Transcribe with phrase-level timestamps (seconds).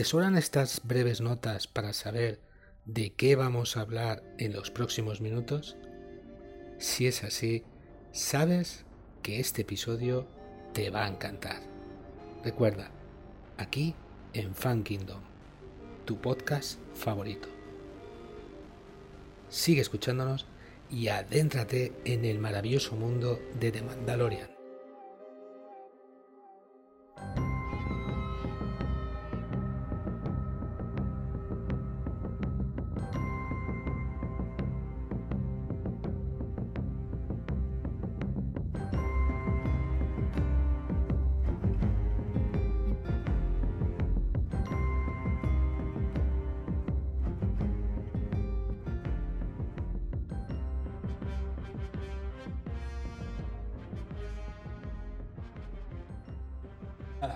[0.00, 2.40] ¿Te suenan estas breves notas para saber
[2.86, 5.76] de qué vamos a hablar en los próximos minutos?
[6.78, 7.64] Si es así,
[8.10, 8.86] sabes
[9.22, 10.26] que este episodio
[10.72, 11.60] te va a encantar.
[12.42, 12.90] Recuerda,
[13.58, 13.94] aquí
[14.32, 15.20] en Fan Kingdom,
[16.06, 17.50] tu podcast favorito.
[19.50, 20.46] Sigue escuchándonos
[20.88, 24.49] y adéntrate en el maravilloso mundo de The Mandalorian.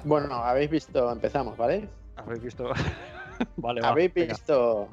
[0.05, 1.89] Bueno, habéis visto, empezamos, ¿vale?
[2.17, 2.71] Habéis visto.
[3.57, 4.89] vale, ¿Habéis visto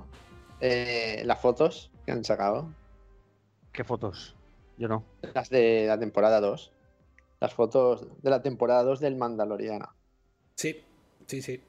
[0.60, 2.70] eh, las fotos que han sacado?
[3.72, 4.36] ¿Qué fotos?
[4.78, 5.04] Yo no.
[5.34, 6.72] Las de la temporada 2.
[7.40, 9.94] Las fotos de la temporada 2 del Mandaloriano.
[10.56, 10.84] Sí,
[11.26, 11.62] sí, sí.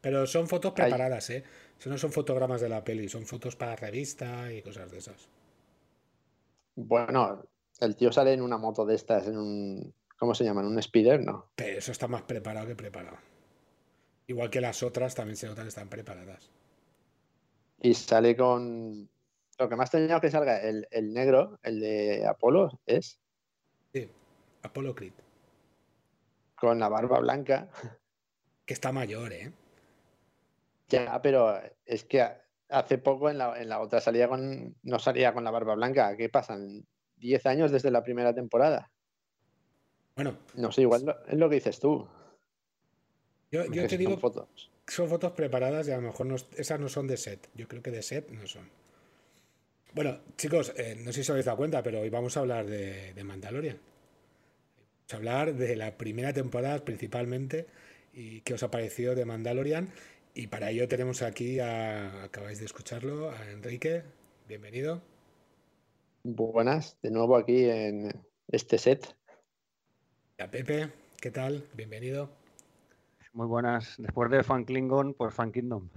[0.00, 1.44] Pero son fotos preparadas, ¿eh?
[1.78, 5.28] Eso no son fotogramas de la peli, son fotos para revista y cosas de esas.
[6.74, 7.44] Bueno,
[7.80, 10.66] el tío sale en una moto de estas, en un, ¿Cómo se llaman?
[10.66, 11.20] ¿Un speeder?
[11.20, 11.50] No.
[11.56, 13.16] Pero eso está más preparado que preparado.
[14.28, 16.48] Igual que las otras también se notan que están preparadas.
[17.80, 19.10] Y sale con.
[19.58, 23.18] Lo que más tenido que salga, el, negro, el de Apolo, ¿es?
[23.92, 24.08] Sí,
[24.62, 25.14] Apolo Creed.
[26.54, 27.68] Con la barba blanca.
[28.64, 29.52] Que está mayor, ¿eh?
[30.88, 32.24] Ya, pero es que
[32.68, 34.76] hace poco en la, en la otra salía con.
[34.84, 36.16] No salía con la barba blanca.
[36.16, 36.86] ¿Qué pasan?
[37.18, 38.91] ¿10 años desde la primera temporada?
[40.16, 40.38] Bueno.
[40.54, 42.06] No sé, igual es lo que dices tú.
[43.50, 44.12] Yo, te digo.
[44.12, 44.70] Son fotos.
[44.86, 47.50] son fotos preparadas y a lo mejor esas no son de set.
[47.54, 48.68] Yo creo que de set no son.
[49.94, 52.66] Bueno, chicos, eh, no sé si os habéis dado cuenta, pero hoy vamos a hablar
[52.66, 53.76] de, Mandalorian.
[53.76, 57.66] Vamos a hablar de la primera temporada principalmente
[58.14, 59.90] y qué os ha parecido de Mandalorian.
[60.34, 64.02] Y para ello tenemos aquí, a, acabáis de escucharlo, a Enrique.
[64.48, 65.02] Bienvenido.
[66.24, 68.12] Buenas, de nuevo aquí en
[68.48, 69.14] este set.
[70.50, 71.64] Pepe, ¿qué tal?
[71.74, 72.28] Bienvenido.
[73.32, 73.94] Muy buenas.
[73.98, 75.88] Después de Fan Klingon, pues Fan Kingdom.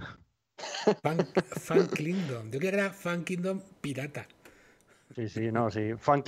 [1.02, 2.52] Fan, Kingdom.
[2.52, 4.28] Yo creo que era Fan Kingdom pirata.
[5.16, 5.94] Sí, sí, no, sí.
[5.98, 6.24] Fan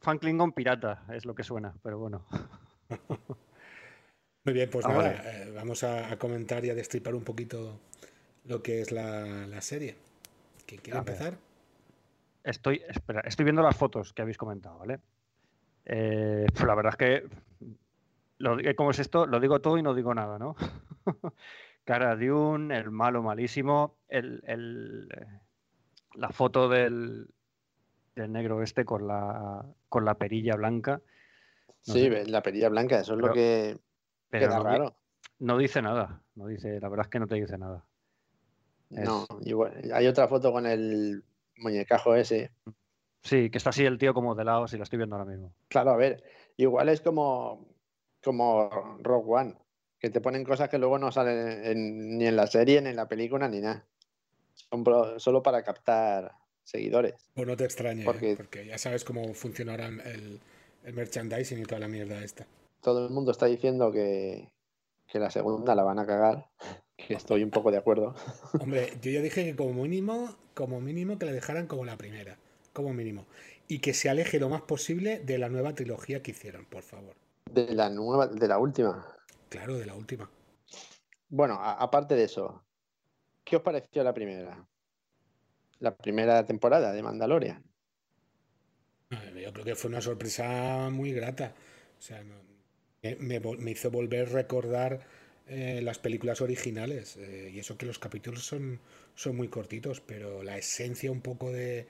[0.00, 2.26] Fan Klingon pirata es lo que suena, pero bueno.
[4.44, 7.80] Muy bien, pues nada, eh, vamos a, comentar y a destripar un poquito
[8.44, 9.96] lo que es la, serie.
[10.66, 11.38] ¿Quién quiere empezar?
[12.44, 14.98] Estoy, espera, estoy viendo las fotos que habéis comentado, ¿vale?
[15.84, 17.28] Eh, pues la verdad es que,
[18.42, 19.26] lo, ¿cómo es esto?
[19.26, 20.56] Lo digo todo y no digo nada, ¿no?
[21.84, 25.08] Cara de un, el malo malísimo, el,
[26.14, 27.28] la foto del,
[28.14, 31.00] del, negro este con la, con la perilla blanca.
[31.80, 33.78] sí, la perilla blanca, eso es lo que
[34.28, 34.96] pero queda raro.
[35.38, 37.84] No dice nada, no dice, la verdad es que no te dice nada.
[38.90, 41.24] No, igual, hay otra foto con el
[41.56, 42.50] muñecajo ese.
[43.22, 45.54] Sí, que está así el tío como de lado, si lo estoy viendo ahora mismo.
[45.68, 46.22] Claro, a ver,
[46.56, 47.71] igual es como,
[48.22, 49.54] como Rock One,
[49.98, 53.08] que te ponen cosas que luego no salen ni en la serie, ni en la
[53.08, 53.84] película, ni nada.
[54.54, 54.84] Son
[55.18, 56.32] solo para captar
[56.64, 57.14] seguidores.
[57.34, 60.40] Pues no te extrañe, porque, porque ya sabes cómo funcionará el,
[60.84, 62.46] el, merchandising y toda la mierda esta.
[62.80, 64.50] Todo el mundo está diciendo que,
[65.06, 66.48] que la segunda la van a cagar,
[66.96, 68.14] que estoy un poco de acuerdo.
[68.60, 72.38] Hombre, yo ya dije que como mínimo, como mínimo que la dejaran como la primera
[72.72, 73.26] como mínimo.
[73.68, 77.14] Y que se aleje lo más posible de la nueva trilogía que hicieron, por favor.
[77.52, 79.06] De la nueva, de la última.
[79.50, 80.30] Claro, de la última.
[81.28, 82.64] Bueno, aparte de eso,
[83.44, 84.66] ¿qué os pareció la primera?
[85.80, 87.62] La primera temporada de Mandalorian.
[89.10, 91.54] Yo creo que fue una sorpresa muy grata.
[91.98, 92.24] O sea,
[93.02, 95.00] me, hizo volver a recordar
[95.46, 97.18] eh, las películas originales.
[97.18, 98.80] Eh, y eso que los capítulos son,
[99.14, 101.86] son muy cortitos, pero la esencia un poco de,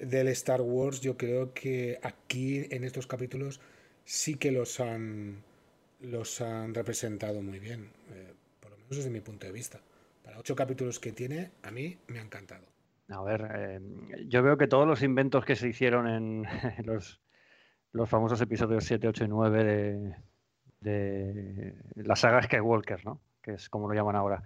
[0.00, 3.60] del Star Wars, yo creo que aquí en estos capítulos
[4.08, 5.42] sí que los han,
[6.00, 9.80] los han representado muy bien, eh, por lo menos desde mi punto de vista.
[10.24, 12.66] Para ocho capítulos que tiene, a mí me ha encantado.
[13.10, 13.82] A ver,
[14.26, 16.42] yo veo que todos los inventos que se hicieron en
[16.86, 17.20] los,
[17.92, 20.16] los famosos episodios 7, 8 y 9 de,
[20.80, 23.20] de la saga Skywalker, ¿no?
[23.42, 24.42] que es como lo llaman ahora.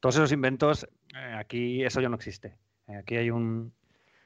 [0.00, 2.56] Todos esos inventos, eh, aquí eso ya no existe.
[2.86, 3.74] Eh, aquí hay un,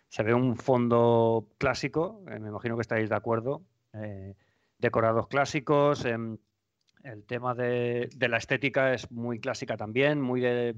[0.09, 3.63] se ve un fondo clásico, eh, me imagino que estáis de acuerdo,
[4.81, 6.39] decorados clásicos, em,
[7.05, 10.75] el tema de, la estética es muy clásica también, muy de,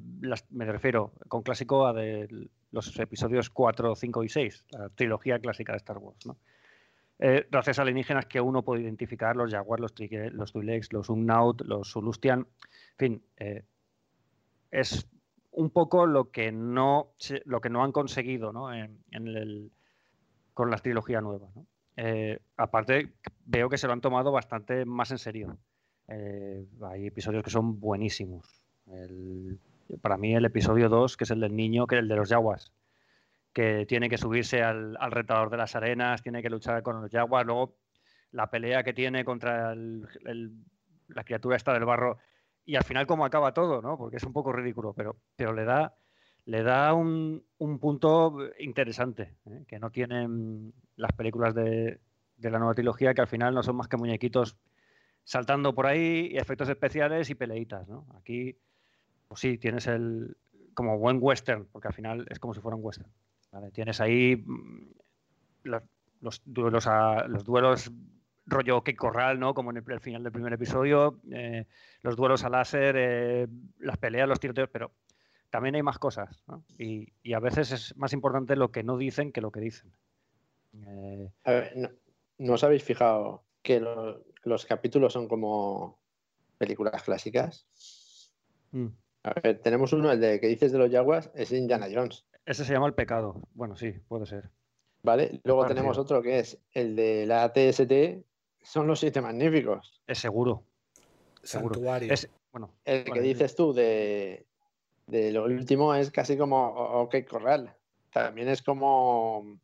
[0.50, 5.72] me refiero con clásico a de los episodios 4, 5 y 6, la trilogía clásica
[5.72, 6.24] de Star Wars.
[6.26, 6.38] ¿no?
[7.22, 7.46] eh,
[7.78, 9.94] alienígenas que uno puede identificar, los Jaguar, los,
[10.32, 13.64] los Twi'leks, los Umnaut, los Sulustian, en fin, eh,
[14.72, 15.08] es
[15.52, 17.12] un poco lo que no,
[17.44, 18.74] lo que no han conseguido ¿no?
[18.74, 19.70] En, el,
[20.52, 21.48] con la trilogía nueva.
[21.54, 21.66] ¿no?
[21.96, 23.12] Eh, aparte,
[23.44, 25.58] veo que se lo han tomado bastante más en serio.
[26.08, 28.46] Eh, hay episodios que son buenísimos.
[30.00, 32.28] para mí el episodio 2, que es el del niño, que es el de los
[32.28, 32.72] Jaguars,
[33.52, 37.46] que tiene que subirse al, retador de las arenas, tiene que luchar con los jaguars,
[37.46, 37.76] luego
[38.30, 42.18] la pelea que tiene contra la criatura esta del barro
[42.64, 43.98] y al final cómo acaba todo, ¿no?
[43.98, 45.94] Porque es un poco ridículo, pero, pero le da,
[46.44, 47.44] le da un,
[47.80, 49.64] punto interesante, ¿eh?
[49.68, 52.00] que no tienen las películas de,
[52.36, 54.56] de, la nueva trilogía, que al final no son más que muñequitos
[55.24, 58.06] saltando por ahí, y efectos especiales y peleitas, ¿no?
[58.16, 58.56] Aquí,
[59.28, 60.36] pues sí, tienes el
[60.74, 63.10] como buen western, porque al final es como si fuera un western.
[63.72, 64.92] Tienes ahí mm,
[66.20, 67.92] los, duelos a, los duelos
[68.46, 69.54] rollo que corral, ¿no?
[69.54, 71.66] Como en el, final del primer episodio, eh,
[72.02, 73.48] los duelos a láser, eh,
[73.78, 74.92] las peleas, los tiroteos, pero
[75.52, 76.42] también hay más cosas,
[76.78, 79.92] y, a veces es más importante lo que no dicen que lo que dicen.
[80.86, 82.00] Eh, a ver,
[82.38, 85.98] no, os habéis fijado que los capítulos son como
[86.56, 87.66] películas clásicas?
[88.70, 88.86] Mm.
[89.24, 92.24] A ver, tenemos uno, el de que dices de los Jaguars, es Indiana Jones.
[92.46, 93.42] Ese se llama el pecado.
[93.52, 94.48] Bueno, sí, puede ser.
[95.02, 98.24] Vale, luego tenemos otro que es el de la ATST,
[98.62, 100.00] son los siete magníficos.
[100.06, 100.64] Es seguro.
[101.42, 102.10] Santuario.
[102.10, 104.46] Es, bueno, el que dices tú de,
[105.32, 107.74] lo último es casi como OK Corral.
[108.12, 109.58] También es como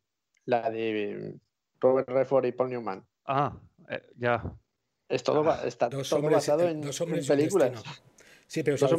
[0.45, 1.35] la de
[1.81, 3.07] Robert Redford y Paul Newman.
[3.27, 3.57] Ah,
[3.89, 4.43] eh, ya.
[5.09, 7.83] Es todo, ah, está todo basado en, en películas.
[8.47, 8.99] Sí, pero son,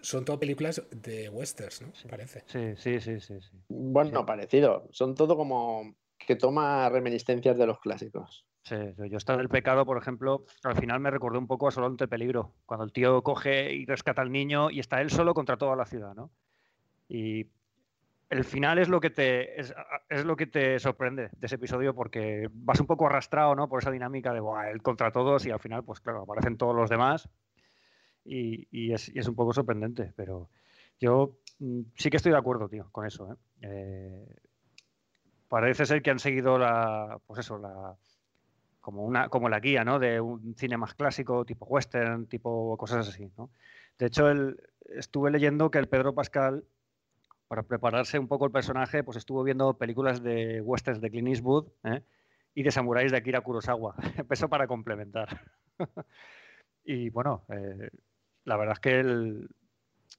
[0.00, 1.92] son, todas películas de westerns, ¿no?
[2.08, 2.44] Parece.
[2.46, 3.34] Sí, sí, sí, sí.
[3.68, 4.86] Bueno, parecido.
[4.92, 8.46] Son todo como que toma reminiscencias de los clásicos.
[8.64, 8.76] Sí,
[9.10, 11.86] yo estaba en el pecado, por ejemplo, al final me recordó un poco a Solo
[11.86, 15.58] ante peligro, cuando el tío coge y rescata al niño y está él solo contra
[15.58, 16.30] toda la ciudad, ¿no?
[17.06, 17.46] Y
[18.30, 19.74] el final es lo que te es,
[20.24, 23.68] lo que te sorprende de ese episodio porque vas un poco arrastrado, ¿no?
[23.68, 26.74] Por esa dinámica de Buah, él contra todos y al final, pues claro, aparecen todos
[26.74, 27.28] los demás
[28.24, 30.48] y, es, un poco sorprendente, pero
[30.98, 33.30] yo mm, sí que estoy de acuerdo, tío, con eso.
[33.30, 33.36] ¿eh?
[33.60, 34.36] Eh,
[35.48, 37.94] parece ser que han seguido la, pues eso, la,
[38.84, 39.98] como, una, como la guía, ¿no?
[39.98, 43.48] De un cine más clásico, tipo western, tipo cosas así, ¿no?
[43.98, 44.60] De hecho, el,
[44.94, 46.66] estuve leyendo que el Pedro Pascal,
[47.48, 51.68] para prepararse un poco el personaje, pues estuvo viendo películas de westerns de Clint Eastwood
[51.84, 52.02] ¿eh?
[52.54, 53.94] y de samuráis de Akira Kurosawa.
[54.18, 55.40] Empezó para complementar.
[56.84, 57.46] y bueno,
[58.44, 59.48] la verdad es que él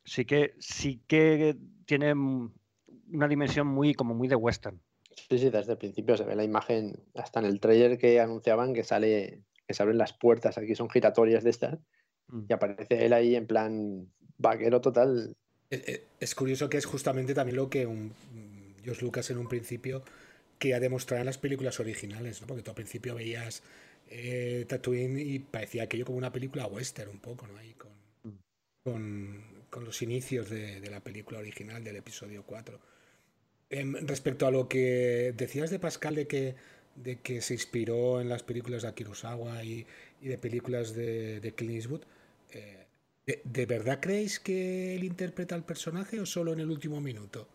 [0.06, 1.56] sí que sí que
[1.86, 4.82] tiene una dimensión muy como muy de western.
[5.16, 8.74] Sí, sí, desde el principio se ve la imagen, hasta en el trailer que anunciaban
[8.74, 11.80] que sale, que se abren las puertas, aquí son giratorias de estas,
[12.28, 12.44] mm.
[12.50, 15.36] y aparece él ahí en plan vaquero total.
[15.70, 18.14] Eh, eh, es curioso que es justamente también lo que un,
[18.84, 20.04] George Lucas en un principio
[20.60, 22.48] quería demostrar en las películas originales, ¿no?
[22.48, 23.64] porque tú al principio veías
[24.10, 27.58] eh, Tatooine y parecía aquello como una película western un poco, ¿no?
[27.58, 27.96] Ahí con
[28.86, 32.80] con, los inicios de, la película original del episodio 4.
[33.70, 36.56] Em, respecto a lo que decías de Pascal, de que,
[36.96, 39.88] de que se inspiró en las películas de Akirosawa y,
[40.22, 42.02] y de películas de, de Clint Eastwood,
[42.52, 42.86] eh,
[43.44, 47.48] ¿de, verdad creéis que él interpreta al personaje o solo en el último minuto?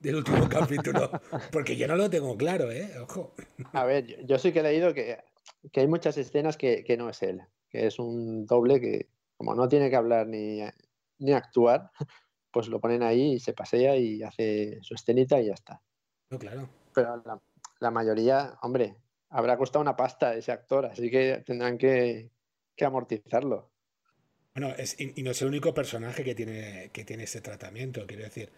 [0.00, 1.10] Del último capítulo.
[1.52, 2.90] Porque yo no lo tengo claro, ¿eh?
[3.02, 3.34] Ojo.
[3.72, 5.18] A ver, yo, sí que he leído que,
[5.72, 9.54] que hay muchas escenas que, que, no es él, que es un doble que, como
[9.54, 10.60] no tiene que hablar ni,
[11.18, 11.90] ni actuar,
[12.54, 15.82] pues lo ponen ahí y se pasea y hace su escenita y ya está.
[16.30, 16.68] No, claro.
[16.94, 17.22] Pero
[17.80, 18.96] la, mayoría, hombre,
[19.28, 22.30] habrá costado una pasta ese actor, así que tendrán que,
[22.80, 23.72] amortizarlo.
[24.54, 28.22] Bueno, es, y, no es el único personaje que tiene, que tiene ese tratamiento, quiero
[28.22, 28.50] decir.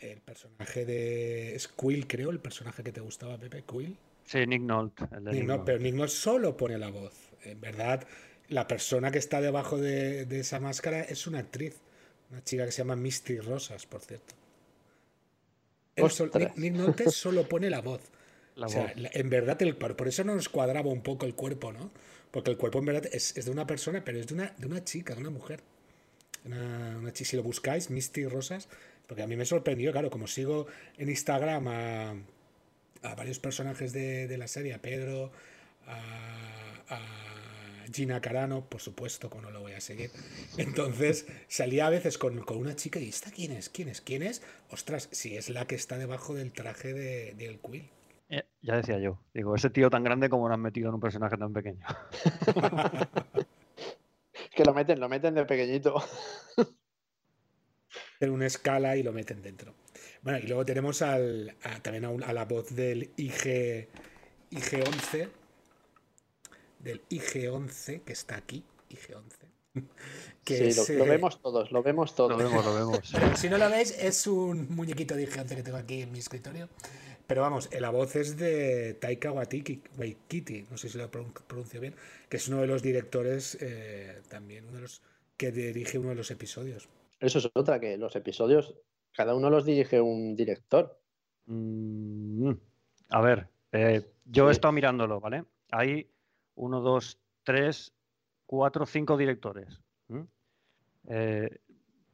[0.00, 1.54] El personaje de.
[1.54, 3.96] Es Quill, creo, el personaje que te gustaba, Pepe, Quill.
[4.24, 5.06] Sí, Nick Nolte.
[5.06, 7.32] Pero Nick Nolte solo pone la voz.
[7.44, 8.04] En verdad,
[8.48, 11.80] la persona que está debajo de, esa máscara es una actriz.
[12.30, 14.34] Una chica que se llama Misty Rosas, por cierto.
[16.56, 18.00] Nick, Nolte solo pone la voz.
[18.56, 21.90] o sea, en verdad, el, por eso nos cuadraba un poco el cuerpo, ¿no?
[22.30, 24.82] Porque el cuerpo en verdad es, de una persona, pero es de una, de una
[24.82, 25.60] chica, de una mujer.
[26.44, 28.68] Una, una, si lo buscáis, Misty Rosas,
[29.06, 30.66] porque a mí me sorprendió, claro, como sigo
[30.98, 32.14] en Instagram a,
[33.04, 35.30] a varios personajes de, la serie, a Pedro,
[35.86, 36.98] a,
[37.92, 40.10] Gina Carano, por supuesto, como no lo voy a seguir.
[40.58, 43.68] Entonces salía a veces con, una chica y ¿esta quién es?
[43.68, 44.00] ¿Quién es?
[44.00, 44.42] ¿Quién es?
[44.70, 47.90] Ostras, si es la que está debajo del traje del de, Quill.
[48.30, 51.00] Eh, ya decía yo, digo, ese tío tan grande como lo han metido en un
[51.00, 51.86] personaje tan pequeño.
[54.56, 56.02] que lo meten, lo meten de pequeñito.
[58.20, 59.74] en una escala y lo meten dentro.
[60.22, 63.88] Bueno, y luego tenemos al, también a, la voz del IG,
[64.50, 65.28] IG-11,
[66.84, 69.22] del IG-11 que está aquí, IG-11.
[70.44, 72.32] Que sí, lo, eh, vemos todos, lo vemos todos.
[72.32, 73.00] Lo vemos, lo vemos.
[73.40, 76.68] si no lo veis, es un muñequito de IG-11 que tengo aquí en mi escritorio.
[77.26, 81.94] Pero vamos, la voz es de Taika Waititi, no sé si lo pronuncio bien,
[82.28, 85.02] que es uno de los directores eh, también, uno de los
[85.38, 86.88] que dirige uno de los episodios.
[87.20, 88.74] Eso es otra, que los episodios,
[89.12, 91.00] cada uno los dirige un director.
[91.46, 92.50] Mm,
[93.08, 95.44] a ver, eh, yo he estado mirándolo, ¿vale?
[95.70, 96.13] Hay
[96.54, 97.92] uno, dos, tres,
[98.46, 99.80] cuatro, cinco directores.
[101.06, 101.58] Eh,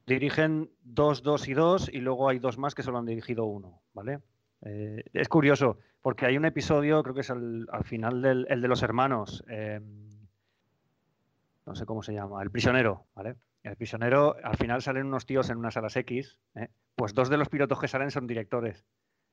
[0.07, 3.83] dirigen dos, dos y dos, y luego hay dos más que solo han dirigido uno,
[3.93, 4.21] ¿vale?
[4.63, 8.69] Eh, es curioso, porque hay un episodio, creo que es al, final del el de
[8.69, 9.45] los hermanos,
[11.67, 13.37] no sé cómo se llama, El prisionero, ¿vale?
[13.63, 16.69] El prisionero, al final salen unos tíos en unas salas X, ¿eh?
[16.97, 18.85] pues dos de los pilotos que salen son directores.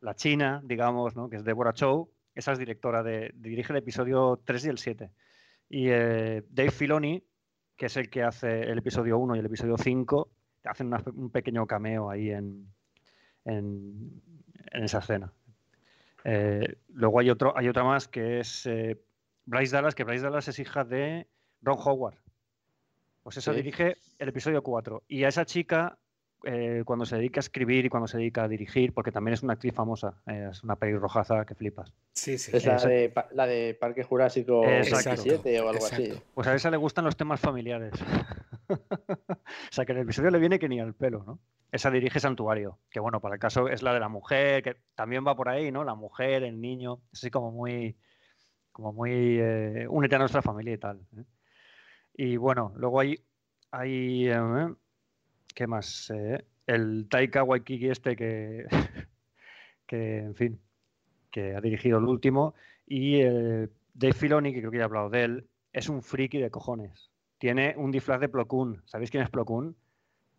[0.01, 1.29] La China, digamos, ¿no?
[1.29, 5.09] que es Deborah Chow, esa es directora de, dirige el episodio 3 y el 7.
[5.69, 7.23] Y eh, Dave Filoni,
[7.75, 10.29] que es el que hace el episodio 1 y el episodio 5,
[10.63, 12.67] hacen un pequeño cameo ahí en,
[13.45, 14.21] en,
[14.71, 15.33] esa escena.
[16.23, 18.69] Eh, luego hay, otro, hay otra más que es
[19.45, 21.27] Bryce Dallas, que Bryce Dallas es hija de
[21.61, 22.17] Ron Howard,
[23.23, 25.03] pues eso dirige el episodio 4.
[25.07, 25.97] Y a esa chica,
[26.43, 29.43] eh, cuando se dedica a escribir y cuando se dedica a dirigir, porque también es
[29.43, 31.93] una actriz famosa, eh, es una pelirrojaza que flipas.
[32.13, 32.51] Sí, sí.
[32.53, 36.13] Es la, de, la de, Parque Jurásico 17 o algo así.
[36.33, 37.93] Pues a esa le gustan los temas familiares.
[38.69, 38.77] o
[39.71, 41.39] sea, que en el episodio le viene que ni al pelo, ¿no?
[41.71, 45.25] Esa dirige Santuario, que bueno, para el caso es la de la mujer, que también
[45.27, 45.83] va por ahí, ¿no?
[45.83, 47.97] La mujer, el niño, así como muy,
[48.71, 51.01] como muy, eh, únete a nuestra familia y tal.
[52.13, 53.21] Y bueno, luego hay,
[53.71, 54.39] hay eh,
[55.57, 56.11] ¿qué más?
[56.11, 58.67] Eh, el Taika Waikiki este que,
[59.87, 60.61] que, en fin,
[61.31, 62.53] que ha dirigido el último.
[62.85, 66.37] Y eh, Dave Filoni, que creo que ya he hablado de él, es un friki
[66.37, 67.09] de cojones.
[67.39, 68.83] Tiene un disfraz de Plo Koon.
[68.85, 69.75] ¿Sabéis quién es Plo Koon?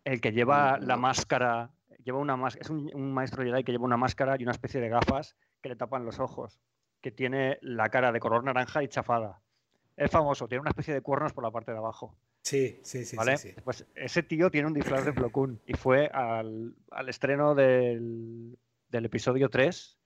[0.05, 1.71] El que lleva la máscara,
[2.01, 4.87] lleva una es un, un, maestro Jedi que lleva una máscara y una especie de
[4.87, 6.61] gafas que le tapan los ojos,
[7.01, 9.41] que tiene la cara de color naranja y chafada
[9.99, 12.15] es famoso, tiene una especie de cuernos por la parte de abajo.
[12.41, 13.17] Sí, sí, sí.
[13.63, 15.31] Pues ese tío tiene un disfraz de Plo
[15.65, 16.73] y fue al,
[17.07, 18.57] estreno del,
[18.91, 19.97] episodio 3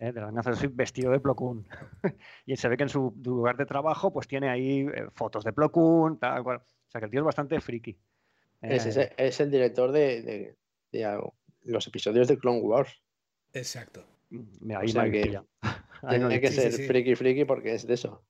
[0.00, 1.36] eh, de la venganza de vestido de Plo
[2.46, 5.52] y se ve que en su lugar de trabajo pues tiene ahí eh, fotos de
[5.52, 5.70] Plo
[6.20, 6.58] tal cual.
[6.58, 7.96] O sea que el tío es bastante friki.
[8.62, 10.56] es, eh, el director de,
[11.62, 13.02] los episodios de Clone Wars.
[13.52, 14.04] Exacto.
[14.30, 15.40] Mm, ahí que,
[16.08, 18.24] tiene que ser friki friki porque es de eso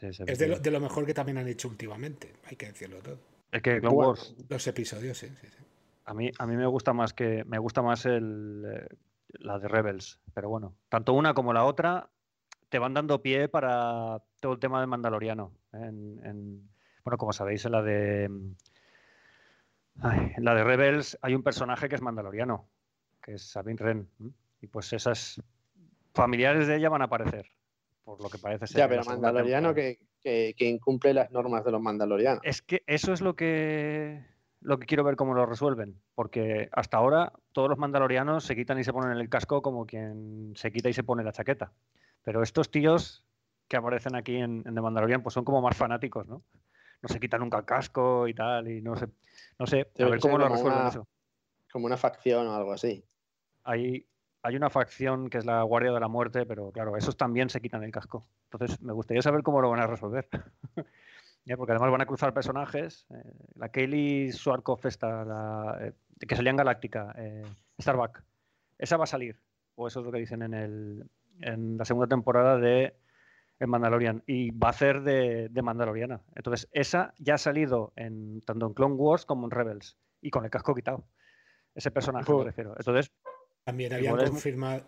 [0.00, 3.18] es de lo, mejor que también han hecho últimamente, hay que decirlo todo.
[3.50, 4.34] Es que Clone Wars.
[4.48, 5.46] Los episodios, sí, sí,
[6.06, 7.44] A mí, a mí me gusta más que.
[7.44, 8.86] Me gusta más el, eh,
[9.34, 10.18] la de Rebels.
[10.32, 12.08] Pero bueno, tanto una como la otra
[12.70, 15.52] te van dando pie para todo el tema del Mandaloriano.
[15.72, 18.24] bueno, como sabéis, en la de.
[18.24, 18.54] en
[20.38, 22.66] la de Rebels hay un personaje que es mandaloriano,
[23.22, 24.08] que es Sabine Wren.
[24.62, 25.42] Y pues esas
[26.14, 27.50] familiares de ella van a aparecer
[28.04, 28.78] por lo que parece ser.
[28.78, 29.98] Ya, pero mandaloriano que,
[30.58, 32.40] incumple las normas de los mandalorianos.
[32.44, 34.24] Es que eso es lo que,
[34.60, 38.78] lo que quiero ver cómo lo resuelven, porque hasta ahora todos los mandalorianos se quitan
[38.78, 41.72] y se ponen el casco como quien se quita y se pone la chaqueta.
[42.22, 43.24] Pero estos tíos
[43.68, 46.42] que aparecen aquí en, The Mandalorian pues son como más fanáticos, ¿no?
[47.00, 49.08] No se quitan nunca el casco y tal, y no sé,
[49.58, 51.08] no sé, a ver cómo lo resuelven eso.
[51.72, 53.04] Como una facción o algo así.
[53.64, 54.06] Hay,
[54.42, 57.60] hay una facción que es la Guardia de la Muerte, pero claro, esos también se
[57.60, 58.26] quitan el casco.
[58.50, 60.28] Entonces, me gustaría saber cómo lo van a resolver.
[61.56, 63.06] porque además van a cruzar personajes.
[63.10, 65.92] Eh, la Kaylee Swarkoff, esta, la, eh,
[66.26, 67.14] que salía en Galáctica,
[67.80, 68.22] Starbuck,
[68.78, 69.40] esa va a salir,
[69.74, 72.94] o eso es lo que dicen en, el, en la segunda temporada de
[73.62, 76.20] el Mandalorian y va a ser de, Mandaloriana.
[76.34, 80.44] Entonces, esa ya ha salido en, tanto en Clone Wars como en Rebels y con
[80.44, 81.04] el casco quitado.
[81.74, 82.74] Ese personaje, me refiero.
[82.76, 83.12] Entonces,
[83.64, 84.84] también habían confirmado.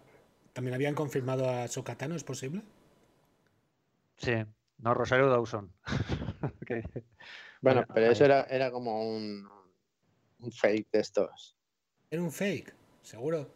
[0.52, 2.62] ¿También habían confirmado a Sokatano, es posible?
[4.16, 4.34] Sí,
[4.78, 5.72] no, Rosario Dawson.
[7.60, 9.48] Bueno, pero eso era, era como un,
[10.40, 11.56] un, fake de estos.
[12.10, 12.74] ¿Era un fake?
[13.00, 13.50] ¿Seguro?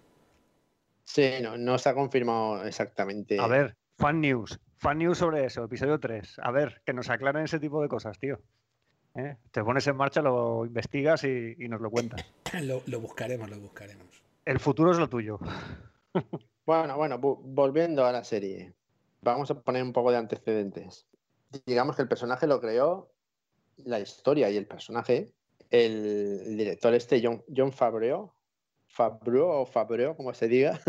[1.04, 3.38] Sí, no, no se ha confirmado exactamente.
[3.38, 4.58] A ver, fan news.
[4.78, 6.38] Fan news sobre eso, episodio 3.
[6.42, 8.40] A ver, que nos aclaren ese tipo de cosas, tío.
[9.14, 9.36] ¿Eh?
[9.50, 12.24] Te pones en marcha, lo investigas y, nos lo cuentas.
[12.62, 14.22] lo, lo buscaremos, lo buscaremos.
[14.48, 15.38] El futuro es lo tuyo.
[16.64, 18.74] Bueno, bueno, volviendo a la serie,
[19.20, 21.06] vamos a poner un poco de antecedentes.
[21.66, 23.10] Digamos que el personaje lo creó
[23.76, 25.32] la historia y el personaje,
[25.70, 28.34] el, director este, John, John Fabreo,
[28.86, 30.80] Fabreo o Fabreo, como se diga,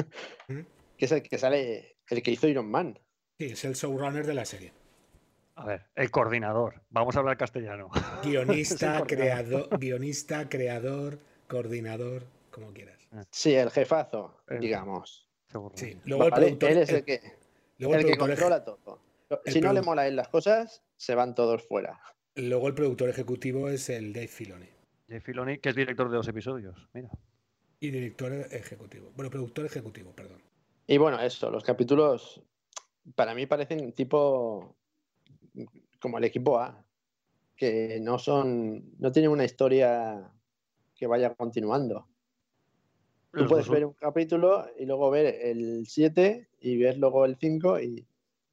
[0.98, 2.98] que es el que sale, el que hizo Iron Man.
[3.38, 4.72] Sí, es el showrunner de la serie.
[5.56, 6.82] A ver, el coordinador.
[6.90, 7.90] Vamos a hablar castellano.
[8.24, 12.99] Guionista, creador, guionista, creador, coordinador, como quieras.
[13.32, 15.30] Sí, el jefazo, digamos.
[15.74, 16.00] Sí.
[16.06, 17.22] Luego el productor, él es el, que,
[17.80, 19.02] el, que controla todo.
[19.46, 22.00] Si no le mola a él las cosas, se van todos fuera.
[22.36, 24.70] Luego el productor ejecutivo es el Dave Filoni.
[25.08, 27.10] Dave Filoni, que es director de los episodios, mira.
[27.80, 29.12] Y director ejecutivo.
[29.16, 30.42] Bueno, productor ejecutivo, perdón.
[30.86, 32.42] Y bueno, eso, los capítulos
[33.16, 34.76] para mí parecen tipo
[36.00, 36.86] como el equipo A,
[37.56, 40.32] que no son, no tienen una historia
[40.96, 42.08] que vaya continuando.
[43.32, 47.80] Tú puedes ver un capítulo y luego ver el 7 y ver luego el 5
[47.80, 48.06] y,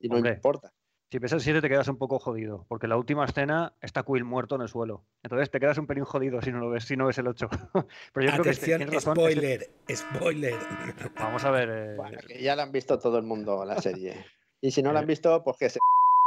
[0.03, 0.73] no importa.
[1.11, 4.25] Si ves el 7 te quedas un poco jodido, porque la última escena está Quill
[4.25, 5.05] muerto en el suelo.
[5.23, 7.49] Entonces te quedas un pelín jodido si no lo ves, si no ves el 8.
[8.13, 10.55] Pero yo creo que este, spoiler, spoiler.
[11.15, 11.69] Vamos a ver.
[11.71, 14.27] Eh, bueno, que ya la han visto todo el mundo la serie.
[14.61, 15.09] Y si no la han eh.
[15.09, 15.79] visto, pues que se.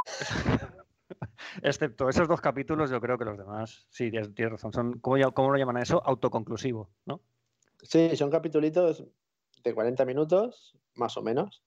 [1.61, 4.71] Excepto esos dos capítulos, yo creo que los demás, sí, tienes, razón.
[4.71, 6.01] Son, ¿cómo, ¿cómo, lo llaman a eso?
[6.05, 7.21] Autoconclusivo, ¿no?
[7.81, 9.03] Sí, son capítulos
[9.63, 11.63] de 40 minutos, más o menos.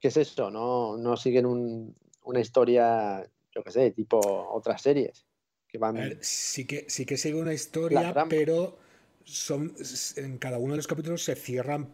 [0.00, 0.50] ¿Qué es eso?
[0.50, 1.94] No, no siguen
[2.24, 5.26] una historia, yo qué sé, tipo otras series.
[5.66, 6.18] Que van...
[6.20, 8.78] sí, que, sí que sigue una historia, pero
[9.24, 9.74] son,
[10.16, 11.92] en cada uno de los capítulos se cierran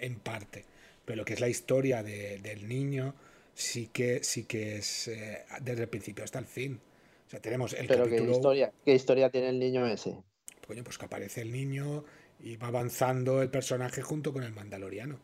[0.00, 0.64] en parte.
[1.04, 3.14] Pero lo que es la historia del niño
[3.54, 6.80] sí que, sí que es eh, desde el principio hasta el fin.
[7.26, 10.22] O sea, tenemos el ¿Pero ¿qué historia, ¿qué historia tiene el niño ese?
[10.66, 12.04] Coño, pues que aparece el niño,
[12.40, 15.18] y va avanzando el personaje junto con el mandaloriano.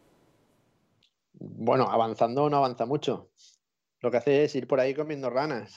[1.33, 3.31] Bueno, avanzando no avanza mucho.
[4.01, 5.75] Lo que hace es ir por ahí comiendo ranas.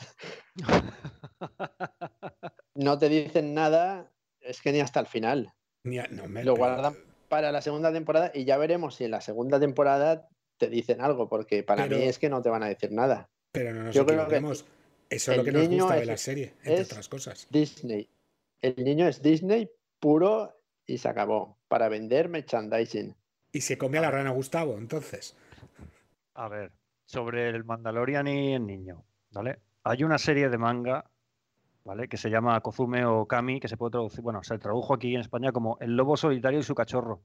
[2.76, 5.54] no te dicen nada, es que ni hasta el final.
[5.84, 6.95] Lo guardan
[7.30, 11.30] para la segunda temporada y ya veremos si en la segunda temporada te dicen algo,
[11.30, 13.30] porque para mí es que no te van a decir nada.
[13.52, 14.65] Pero no nos Yo equivoquemos.
[15.10, 17.47] Eso es lo que nos gusta de la serie, entre otras cosas.
[17.50, 18.10] Disney.
[18.62, 19.69] El niño es Disney
[20.00, 20.57] puro
[20.88, 21.58] y se acabó.
[21.67, 23.13] Para vender merchandising.
[23.52, 25.36] Y se come a la rana Gustavo, entonces.
[26.34, 26.71] A ver,
[27.06, 29.60] sobre el Mandalorian y el niño, ¿vale?
[29.84, 31.06] Hay una serie de manga,
[31.84, 32.08] ¿vale?
[32.08, 35.21] Que se llama Kozume o Kami, que se puede traducir, bueno, se tradujo aquí en
[35.21, 37.21] España como El lobo solitario y su cachorro,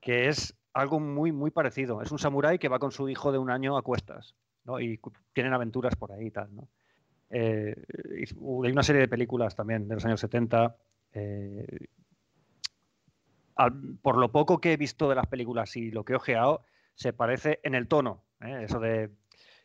[0.00, 2.00] que es algo muy, muy parecido.
[2.02, 4.80] Es un samurái que va con su hijo de un año a cuestas, ¿no?
[4.80, 5.00] Y
[5.32, 6.68] tienen aventuras por ahí y tal, ¿no?
[7.30, 7.74] Eh,
[8.14, 10.76] hay una serie de películas también de los años 70
[14.02, 17.12] por lo poco que he visto de las películas y lo que he ojeado, se
[17.12, 18.62] parece en el tono, ¿eh?
[18.64, 19.10] eso de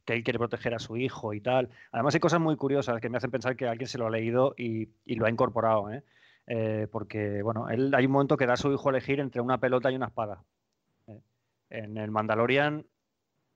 [0.05, 1.69] que él quiere proteger a su hijo y tal.
[1.91, 4.53] Además hay cosas muy curiosas que me hacen pensar que alguien se lo ha leído
[4.57, 6.03] y, lo ha incorporado, ¿eh?
[6.47, 9.41] Eh, porque bueno, él hay un momento que da a su hijo a elegir entre
[9.41, 10.43] una pelota y una espada.
[11.71, 12.85] En el Mandalorian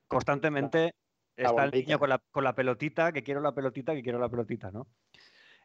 [0.08, 0.96] constantemente
[1.36, 4.28] está el niño con la, con la pelotita, que quiero la pelotita, que quiero la
[4.28, 4.88] pelotita, ¿no?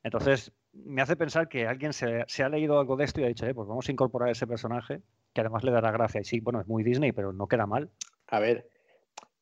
[0.05, 3.47] Entonces, me hace pensar que alguien se, ha leído algo de esto y ha dicho,
[3.47, 5.01] eh, pues vamos a incorporar ese personaje,
[5.33, 6.21] que además le dará gracia.
[6.21, 7.91] Y sí, bueno, es muy Disney, pero no queda mal.
[8.27, 8.69] A ver,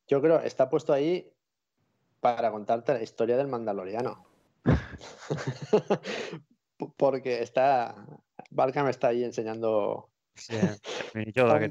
[0.06, 1.28] yo creo, está puesto ahí
[2.20, 4.24] para contarte la historia del Mandaloriano.
[6.96, 7.96] Porque está.
[8.50, 10.10] Valka me está ahí enseñando
[10.50, 10.78] a,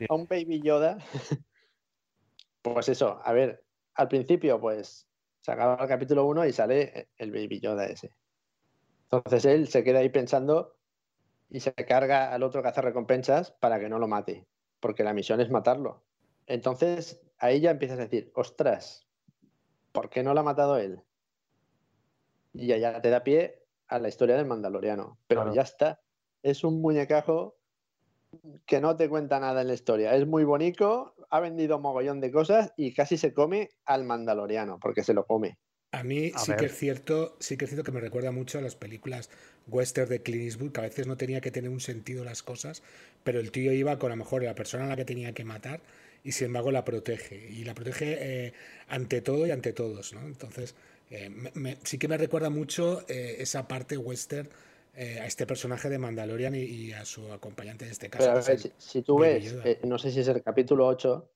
[0.10, 0.98] un, baby Yoda.
[2.62, 3.64] pues eso, a ver,
[3.96, 5.08] al principio, pues
[5.40, 8.12] se acaba el capítulo 1 y sale el baby Yoda ese.
[9.12, 10.76] Entonces él se queda ahí pensando
[11.50, 14.48] y se carga al otro que hace recompensas para que no lo mate,
[14.80, 16.02] porque la misión es matarlo.
[16.48, 19.06] Entonces ahí ya empiezas a decir, ostras,
[19.92, 21.02] ¿por qué no lo ha matado él?
[22.54, 25.18] Y ya te da pie a la historia del Mandaloriano.
[25.28, 26.00] Pero ya está.
[26.42, 27.58] Es un muñecajo
[28.66, 30.16] que no te cuenta nada en la historia.
[30.16, 35.04] Es muy bonito, ha vendido mogollón de cosas y casi se come al Mandaloriano, porque
[35.04, 35.58] se lo come.
[35.92, 38.62] A mí sí que es cierto, sí que es cierto que me recuerda mucho a
[38.62, 39.30] las películas
[39.68, 42.82] western de Clint Eastwood, que a veces no tenía que tener un sentido las cosas,
[43.26, 45.44] pero el tío iba con a lo mejor la persona a la que tenía que
[45.44, 45.82] matar
[46.24, 47.50] y sin embargo la protege.
[47.50, 48.54] Y la protege eh,
[48.88, 50.22] ante todo y ante todos, ¿no?
[50.22, 50.76] Entonces,
[51.10, 51.30] eh,
[51.84, 54.50] sí que me recuerda mucho eh, esa parte western
[54.94, 58.42] a este personaje de Mandalorian y, a su acompañante en este caso.
[58.78, 61.30] si, tú ves, no sé si es el capítulo 8,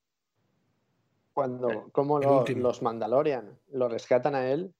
[1.35, 4.73] cuando como los Mandalorian lo rescatan a él,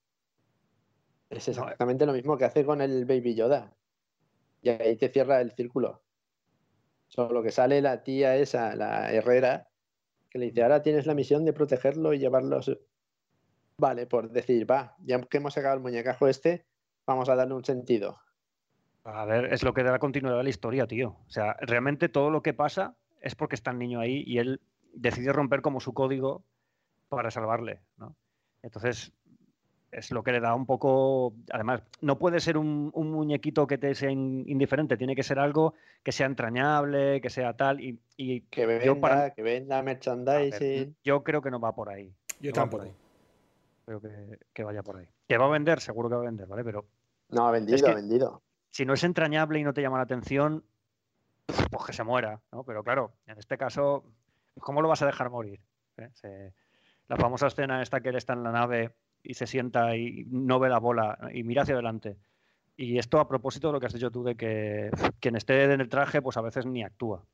[1.28, 3.74] es exactamente lo mismo que hace con el Baby Yoda.
[4.62, 6.02] Y ahí te cierra el círculo.
[7.08, 9.68] Solo que sale la tía esa, la herrera,
[10.30, 12.74] que le dice, ahora tienes la misión de protegerlo y llevarlos.
[13.76, 16.64] Vale, por decir, va, ya que hemos sacado el muñecajo este,
[17.06, 18.18] vamos a darle un sentido.
[19.04, 21.18] A ver, es lo que da la continuidad a la historia, tío.
[21.26, 24.62] O sea, realmente todo lo que pasa es porque está el niño ahí y él
[24.96, 26.42] decide romper como su código
[27.08, 28.16] para salvarle, ¿no?
[28.62, 29.12] Entonces,
[29.92, 31.34] es lo que le da un poco.
[31.52, 36.12] Además, no puede ser un, muñequito que te sea indiferente, tiene que ser algo que
[36.12, 37.80] sea entrañable, que sea tal.
[37.80, 37.98] Y,
[38.50, 40.96] que venda, que venda merchandising.
[41.04, 42.12] yo creo que no va por ahí.
[42.40, 42.86] Yo tampoco.
[43.84, 44.00] Creo
[44.52, 45.06] que, vaya por ahí.
[45.28, 46.64] Que va a vender, seguro que va a vender, ¿vale?
[46.64, 46.86] Pero.
[47.28, 48.42] No, ha vendido, ha vendido.
[48.70, 50.64] Si no es entrañable y no te llama la atención,
[51.70, 52.64] pues que se muera, ¿no?
[52.64, 54.04] Pero claro, en este caso,
[54.60, 55.60] ¿cómo lo vas a dejar morir?
[55.96, 56.52] ¿Eh?
[57.08, 60.58] la famosa escena esta que él está en la nave y se sienta y no
[60.58, 62.18] ve la bola y mira hacia adelante.
[62.76, 64.90] Y esto a propósito de lo que has dicho tú de que
[65.20, 67.24] quien esté en el traje pues a veces ni actúa.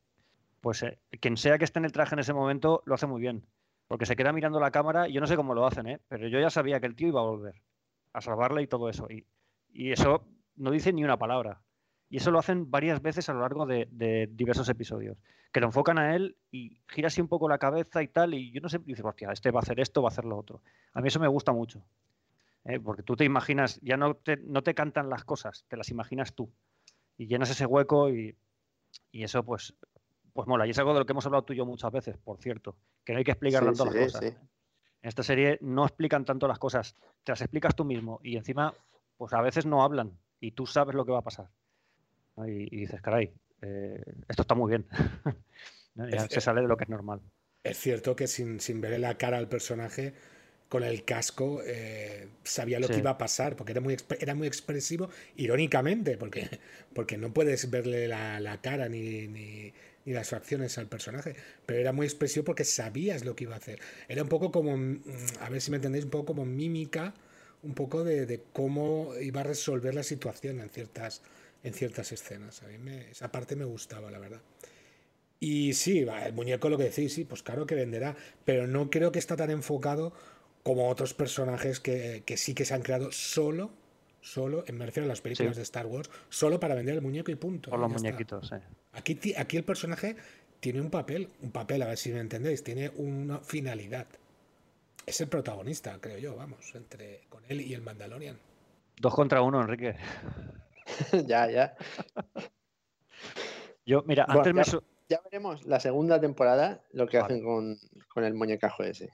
[0.60, 3.20] Pues eh, quien sea que esté en el traje en ese momento lo hace muy
[3.20, 3.44] bien.
[3.88, 6.00] Porque se queda mirando la cámara y yo no sé cómo lo hacen, ¿eh?
[6.08, 7.62] pero yo ya sabía que el tío iba a volver
[8.12, 9.06] a salvarle y todo eso.
[9.10, 9.26] Y,
[9.72, 10.24] y eso
[10.56, 11.62] no dice ni una palabra.
[12.12, 15.16] Y eso lo hacen varias veces a lo largo de, diversos episodios.
[15.50, 18.34] Que lo enfocan a él y gira así un poco la cabeza y tal.
[18.34, 20.36] Y yo no sé, dice, hostia, este va a hacer esto, va a hacer lo
[20.36, 20.60] otro.
[20.92, 21.82] A mí eso me gusta mucho.
[22.66, 22.78] ¿eh?
[22.78, 26.34] Porque tú te imaginas, ya no te, no te cantan las cosas, te las imaginas
[26.34, 26.52] tú.
[27.16, 28.36] Y llenas ese hueco y,
[29.12, 29.74] eso pues,
[30.34, 30.66] pues mola.
[30.66, 32.76] Y es algo de lo que hemos hablado tú y yo muchas veces, por cierto.
[33.06, 34.22] Que no hay que explicar tanto las cosas.
[34.22, 34.36] En
[35.00, 36.94] esta serie no explican tanto las cosas,
[37.24, 38.20] te las explicas tú mismo.
[38.22, 38.74] Y encima,
[39.16, 41.48] pues a veces no hablan y tú sabes lo que va a pasar.
[42.46, 44.86] Y, dices, caray, eh, esto está muy bien.
[45.94, 47.20] ya se sale de lo que es normal.
[47.62, 50.14] Es cierto que sin, sin verle la cara al personaje,
[50.72, 54.46] con el casco, eh, sabía lo que iba a pasar, porque era muy, era muy
[54.46, 56.48] expresivo, irónicamente, porque,
[56.94, 59.74] porque no puedes verle la, cara ni, ni,
[60.06, 63.80] las facciones al personaje, pero era muy expresivo porque sabías lo que iba a hacer.
[64.08, 65.02] Era un poco como, mm,
[65.40, 67.12] a ver si me entendéis, un poco como mímica,
[67.62, 71.20] un poco de, de cómo iba a resolver la situación en ciertas
[71.62, 72.62] en ciertas escenas.
[72.62, 74.40] A mí esa parte me gustaba, la verdad.
[75.40, 79.10] Y sí, el muñeco lo que decís, sí, pues claro que venderá, pero no creo
[79.10, 80.12] que está tan enfocado
[80.62, 83.72] como otros personajes que, sí que se han creado solo,
[84.20, 87.32] solo, en me refiero a las películas de Star Wars, solo para vender el muñeco
[87.32, 87.70] y punto.
[87.70, 88.56] Por los muñequitos, sí.
[88.92, 90.14] Aquí, aquí el personaje
[90.60, 94.06] tiene un papel, un papel, a ver si me entendéis, tiene una finalidad.
[95.04, 98.38] Es el protagonista, creo yo, vamos, entre con él y el Mandalorian.
[98.96, 99.96] Dos contra uno, Enrique.
[101.26, 101.74] ya, ya.
[103.84, 104.62] Yo, mira, antes me.
[105.08, 107.76] Ya veremos la segunda temporada lo que hacen con,
[108.24, 109.10] el muñecajo ese.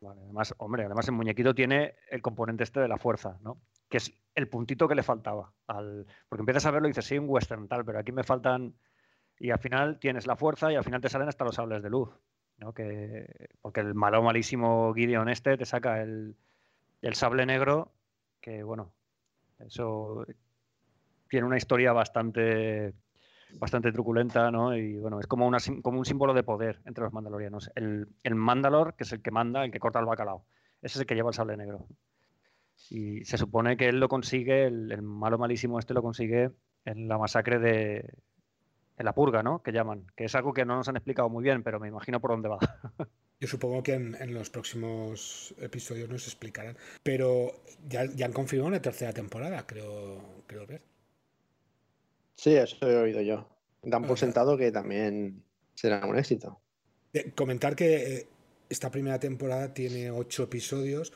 [0.00, 3.60] Vale, además, hombre, además el muñequito tiene el componente este de la fuerza, ¿no?
[3.88, 5.52] Que es el puntito que le faltaba.
[5.68, 6.06] Al...
[6.28, 8.74] Porque empiezas a verlo y dices, sí, un western tal, pero aquí me faltan.
[9.38, 11.90] Y al final tienes la fuerza y al final te salen hasta los sables de
[11.90, 12.10] luz.
[12.58, 12.72] ¿no?
[12.72, 13.48] Que...
[13.60, 16.36] Porque el malo malísimo Gideon este te saca el,
[17.02, 17.92] el sable negro,
[18.40, 18.92] que bueno,
[19.58, 20.24] eso
[21.28, 22.94] tiene una historia bastante,
[23.58, 24.76] bastante truculenta, ¿no?
[24.76, 27.70] Y bueno, es como, un símbolo de poder entre los mandalorianos.
[27.74, 30.44] El, el Mandalor, que es el que manda, el que corta el bacalao,
[30.82, 31.86] ese es el que lleva el sable negro.
[32.90, 36.50] Y se supone que él lo consigue, el, malo malísimo este lo consigue
[36.84, 38.14] en la masacre de,
[38.96, 39.62] en la purga, ¿no?
[39.62, 42.20] Que llaman, que es algo que no nos han explicado muy bien, pero me imagino
[42.20, 42.58] por dónde va.
[43.38, 46.76] Yo supongo que en, los próximos episodios nos explicarán.
[47.02, 50.82] Pero ya, han confirmado una tercera temporada, creo, creo ver.
[52.34, 53.48] Sí, eso he oído yo.
[53.82, 55.42] Dan por sentado que también
[55.74, 56.60] será un éxito.
[57.34, 58.26] comentar que eh,
[58.70, 61.12] esta primera temporada tiene ocho episodios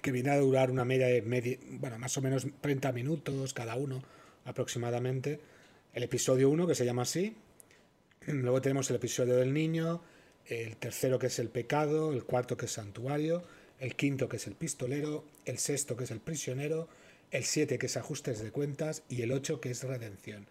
[0.00, 3.76] que viene a durar una media de media, bueno, más o menos 30 minutos cada
[3.76, 4.02] uno
[4.44, 5.40] aproximadamente.
[5.92, 7.36] El episodio 1 que se llama así.
[8.26, 10.02] Luego tenemos el episodio del niño,
[10.46, 13.42] el tercero que es el pecado, el cuarto que es santuario,
[13.78, 16.88] el quinto que es el pistolero, el sexto que es el prisionero,
[17.30, 20.46] el siete que es ajustes de cuentas y el ocho que es redención.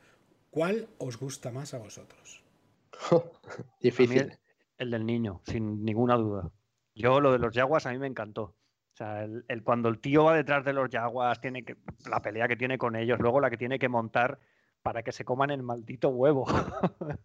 [0.50, 2.44] ¿Cuál os gusta más a vosotros?
[3.80, 4.38] Difícil.
[4.78, 6.52] el, del niño, sin ninguna duda.
[6.96, 8.44] Yo lo de los yaguas a mí me encantó.
[8.44, 11.78] O sea, el, cuando el tío va detrás de los yaguas, tiene que,
[12.10, 14.40] la pelea que tiene con ellos, luego la que tiene que montar
[14.82, 16.46] para que se coman el maldito huevo.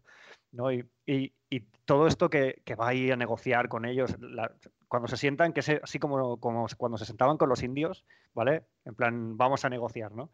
[0.53, 0.73] ¿no?
[0.73, 0.91] Y,
[1.85, 4.17] todo esto que, va a ir a negociar con ellos,
[4.89, 8.05] cuando se sientan, que es así como, cuando se sentaban con los indios,
[8.35, 8.65] ¿vale?
[8.85, 10.31] En plan, vamos a negociar, ¿no?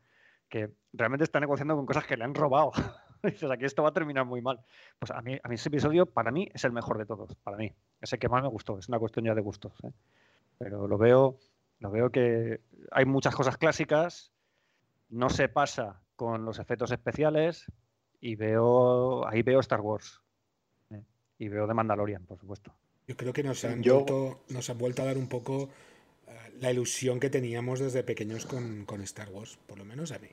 [0.48, 2.72] Que realmente está negociando con cosas que le han robado.
[3.22, 4.60] dices, aquí esto va a terminar muy mal.
[4.98, 7.56] Pues a mí, a mí ese episodio, para mí, es el mejor de todos, para
[7.56, 7.72] mí.
[8.00, 9.72] Es el que más me gustó, es una cuestión ya de gustos.
[9.82, 9.92] ¿eh?
[10.58, 11.38] Pero lo veo,
[11.78, 14.32] lo veo que hay muchas cosas clásicas,
[15.08, 17.66] no se pasa con los efectos especiales
[18.22, 20.22] y veo, ahí veo Star Wars.
[20.90, 21.02] ¿eh?
[21.38, 22.72] Y veo de Mandalorian, por supuesto.
[23.06, 25.68] Yo creo que nos han, vuelto, nos han vuelto a dar un poco
[26.28, 30.20] eh, la ilusión que teníamos desde pequeños con, con Star Wars, por lo menos a
[30.20, 30.28] mí.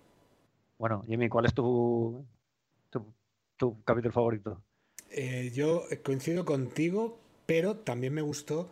[0.78, 2.24] Bueno, Jimmy, ¿cuál es tu,
[3.58, 4.62] tu, capítulo favorito?
[5.10, 8.70] Eh, yo coincido contigo, pero también me gustó,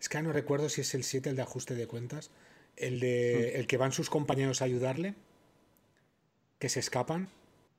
[0.00, 2.30] es que no recuerdo si es el 7, el de ajuste de cuentas,
[2.76, 3.58] el de hmm.
[3.58, 5.16] el que van sus compañeros a ayudarle,
[6.60, 7.28] que se escapan.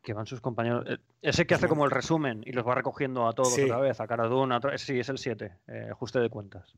[0.01, 0.85] Que van sus compañeros.
[0.87, 3.99] Eh, ese que hace como el resumen y los va recogiendo a todos otra vez,
[3.99, 6.75] a cara de una, otra Sí, es el 7, eh, ajuste de cuentas.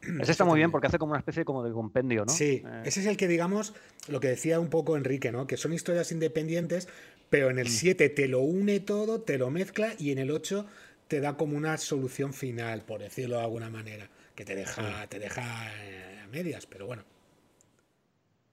[0.20, 2.32] Ese está muy bien porque hace como una especie como de compendio, ¿no?
[2.32, 3.74] Sí, ese es el que digamos
[4.08, 5.46] lo que decía un poco Enrique, ¿no?
[5.46, 6.88] Que son historias independientes,
[7.30, 8.14] pero en el 7 mm.
[8.14, 10.66] te lo une todo, te lo mezcla y en el 8
[11.08, 15.18] te da como una solución final, por decirlo de alguna manera, que te deja, te
[15.18, 15.42] deja
[15.74, 17.04] eh, a medias, pero bueno.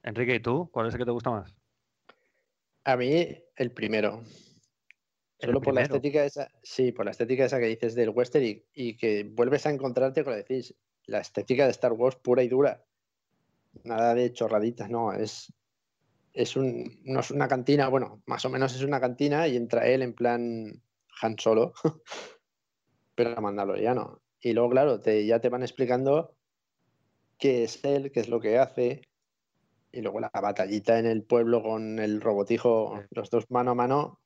[0.04, 0.70] Enrique, ¿y tú?
[0.72, 1.56] ¿Cuál es el que te gusta más?
[2.86, 4.22] A mí, el primero.
[5.40, 8.96] Solo por la estética esa, sí, por la estética esa que dices del western y,
[8.96, 10.74] que vuelves a encontrarte con lo decís,
[11.06, 12.86] la estética de Star Wars pura y dura.
[13.84, 15.52] Nada de chorraditas, no, es,
[16.34, 19.88] es, un, no es una cantina, bueno, más o menos es una cantina y entra
[19.88, 20.82] él en plan
[21.22, 21.74] Han Solo,
[23.16, 24.22] pero mandaloriano.
[24.40, 26.36] Y luego, claro, te, ya te van explicando
[27.40, 29.02] qué es él, qué es lo que hace.
[29.96, 34.20] Y luego la batallita en el pueblo con el robotijo, los dos mano a mano.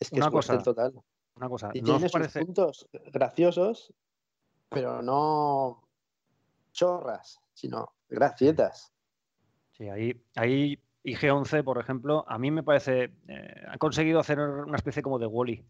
[0.00, 0.94] es que una es cosa, total.
[1.34, 1.70] Una cosa.
[1.74, 3.92] Y tiene sus puntos graciosos,
[4.70, 5.86] pero no
[6.72, 8.94] chorras, sino gracietas.
[9.72, 14.78] Sí, ahí, ahí IG-11, por ejemplo, a mí me parece, eh, ha conseguido hacer una
[14.78, 15.66] especie como de Wally,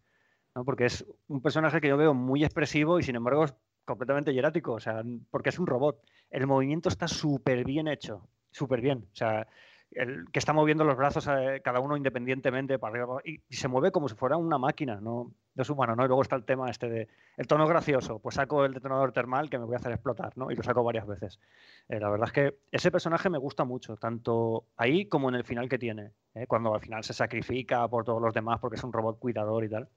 [0.55, 0.63] ¿no?
[0.63, 3.53] porque es un personaje que yo veo muy expresivo y sin embargo es
[3.89, 5.99] completamente hierático, o sea, porque es un robot.
[6.29, 9.07] El movimiento está súper bien hecho, súper bien.
[9.11, 9.47] O sea,
[9.91, 13.91] el que está moviendo los brazos eh, cada uno independientemente para arriba y, se mueve
[13.91, 16.05] como si fuera una máquina, no, es humano, ¿no?
[16.05, 19.49] Y luego está el tema este de el tono gracioso, pues saco el detonador termal
[19.49, 20.51] que me voy a hacer explotar, ¿no?
[20.51, 21.39] Y lo saco varias veces.
[21.87, 25.43] Eh, la verdad es que ese personaje me gusta mucho, tanto ahí como en el
[25.43, 26.45] final que tiene, ¿eh?
[26.45, 29.69] cuando al final se sacrifica por todos los demás porque es un robot cuidador y
[29.69, 29.89] tal.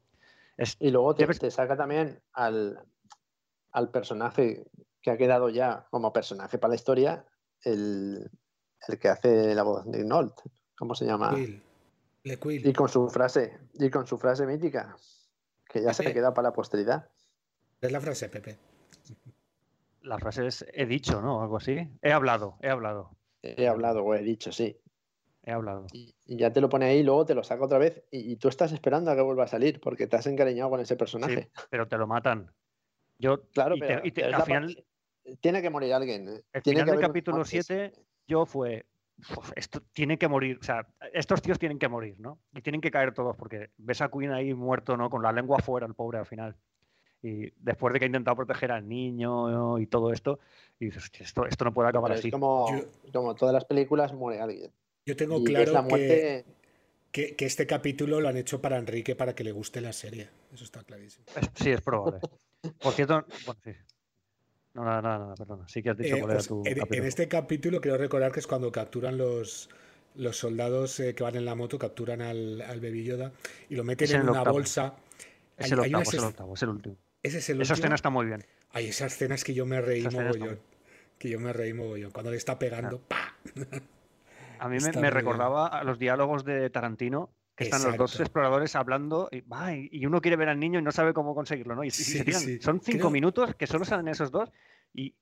[0.80, 2.78] y luego te, te saca también al,
[3.72, 4.64] al personaje
[5.00, 7.26] que ha quedado ya como personaje para la historia,
[7.64, 8.30] el,
[8.88, 10.40] el que hace la voz de Nolt,
[10.76, 11.32] ¿cómo se llama?
[11.32, 11.60] Le
[12.24, 14.96] Y con su frase, y con su frase mítica,
[15.68, 17.08] que ya se queda para la posteridad.
[17.80, 18.58] Es la frase, Pepe.
[20.02, 21.42] La frase es he dicho, ¿no?
[21.42, 21.88] Algo así.
[22.00, 23.16] He hablado, he hablado.
[23.42, 24.78] He hablado o he dicho, sí.
[25.44, 25.86] He hablado.
[25.92, 28.72] Y, ya te lo pone ahí, luego te lo saca otra vez y, tú estás
[28.72, 31.50] esperando a que vuelva a salir porque te has encariñado con ese personaje.
[31.70, 32.52] pero te lo matan.
[33.22, 34.02] Yo, claro, pero
[34.36, 34.84] al final,
[35.40, 36.28] tiene que morir alguien.
[36.28, 36.42] ¿eh?
[36.52, 37.92] El tiene final del capítulo 7
[38.26, 38.84] yo fue,
[39.54, 42.40] esto tiene que morir, o sea, estos tíos tienen que morir, ¿no?
[42.52, 45.08] Y tienen que caer todos, porque ves a Queen ahí muerto, ¿no?
[45.08, 46.56] Con la lengua afuera, el pobre al final.
[47.22, 50.40] Y después de que ha intentado proteger al niño y todo esto,
[50.80, 52.28] y dices, esto, esto no puede acabar así.
[52.32, 52.66] Como,
[53.12, 54.72] como todas las películas, muere alguien.
[55.06, 56.44] Yo tengo claro que,
[57.12, 60.30] que, que, este capítulo lo han hecho para Enrique para que le guste la serie.
[60.52, 61.24] Eso está clarísimo.
[61.54, 62.18] sí, es probable.
[62.80, 63.72] Por cierto, bueno, sí.
[64.74, 65.68] No, nada, nada, perdona.
[65.68, 69.18] Sí que has dicho eh, pues, en, este capítulo quiero recordar que es cuando capturan
[69.18, 69.68] los,
[70.14, 73.32] los soldados eh, que van en la moto, capturan al, al Baby Yoda
[73.68, 74.94] y lo meten en una bolsa.
[75.58, 76.96] Es el octavo, es el octavo, es el último.
[77.22, 78.44] Ese es el Esa escena está muy bien.
[78.70, 80.58] Hay esas escenas que yo me reí mogollón.
[81.18, 82.10] Que yo me reí mogollón.
[82.10, 83.36] Cuando le está pegando, ¡pa!
[84.58, 88.74] A mí me, me recordaba a los diálogos de Tarantino que están los dos exploradores
[88.76, 89.42] hablando y,
[89.90, 91.84] y, uno quiere ver al niño y no sabe cómo conseguirlo, ¿no?
[91.84, 94.50] Y, son cinco minutos que solo salen esos dos
[94.94, 95.14] y,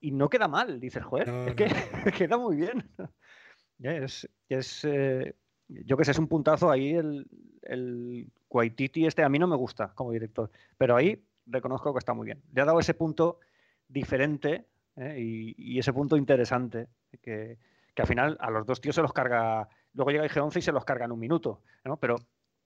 [0.00, 1.66] no queda mal, dices, joder, es que
[2.16, 2.88] queda muy bien.
[3.80, 5.34] es, es eh,
[5.68, 7.26] yo que sé, es un puntazo ahí el,
[7.62, 12.14] el Waititi este, a mí no me gusta como director, pero ahí reconozco que está
[12.14, 12.42] muy bien.
[12.52, 13.40] Le ha dado ese punto
[13.88, 15.16] diferente ¿eh?
[15.18, 16.88] y, ese punto interesante,
[17.22, 17.58] que,
[17.96, 20.72] al final a los dos tíos se los carga, luego llega el G11 y se
[20.72, 21.62] los carga en un minuto,
[22.00, 22.16] pero,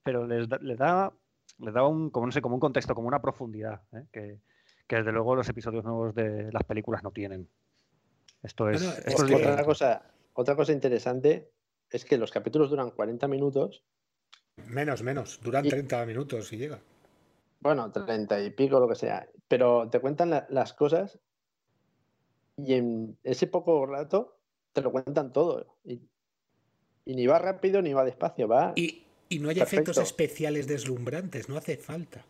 [0.03, 0.77] pero les, da, les
[1.73, 4.05] da, un, como, no sé, como un contexto, como una profundidad, ¿eh?
[4.11, 4.39] que,
[4.87, 7.49] desde luego los episodios nuevos de las películas no tienen.
[8.43, 8.83] Esto es,
[9.19, 11.51] otra, cosa, otra cosa interesante
[11.89, 13.83] es que los capítulos duran 40 minutos.
[14.67, 16.79] Menos, menos, duran 30 minutos y llega.
[17.59, 19.27] Bueno, 30 y pico, lo que sea.
[19.47, 21.19] Pero te cuentan las cosas
[22.57, 24.37] y en ese poco rato
[24.73, 25.77] te lo cuentan todo.
[25.85, 26.01] Y,
[27.05, 28.73] ni va rápido ni va despacio, va.
[28.75, 29.03] Y,
[29.39, 32.23] no hay efectos especiales deslumbrantes, no hace falta.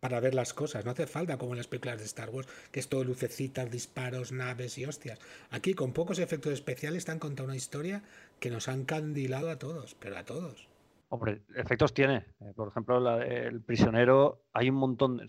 [0.00, 2.80] Para ver las cosas, no hace falta como en las películas de Star Wars, que
[2.80, 5.20] es todo lucecitas, disparos, naves y hostias.
[5.50, 8.02] Aquí con pocos efectos especiales están contando una historia
[8.40, 10.70] que nos han candilado a todos, pero a todos.
[11.10, 12.24] Hombre, efectos tiene.
[12.40, 15.20] Eh, por ejemplo, el prisionero, hay un montón,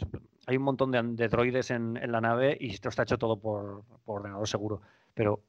[0.45, 4.47] hay un montón de, droides en, la nave y esto está hecho todo por, ordenador
[4.47, 4.81] seguro.
[5.15, 5.41] Pero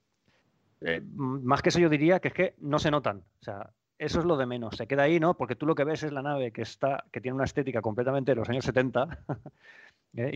[0.84, 3.24] eh, más que eso yo diría que es que no se notan.
[3.40, 4.76] O sea, eso es lo de menos.
[4.76, 5.36] Se queda ahí, ¿no?
[5.36, 8.32] Porque tú lo que ves es la nave que está, que tiene una estética completamente
[8.32, 9.24] de los años 70
[10.16, 10.30] ¿eh?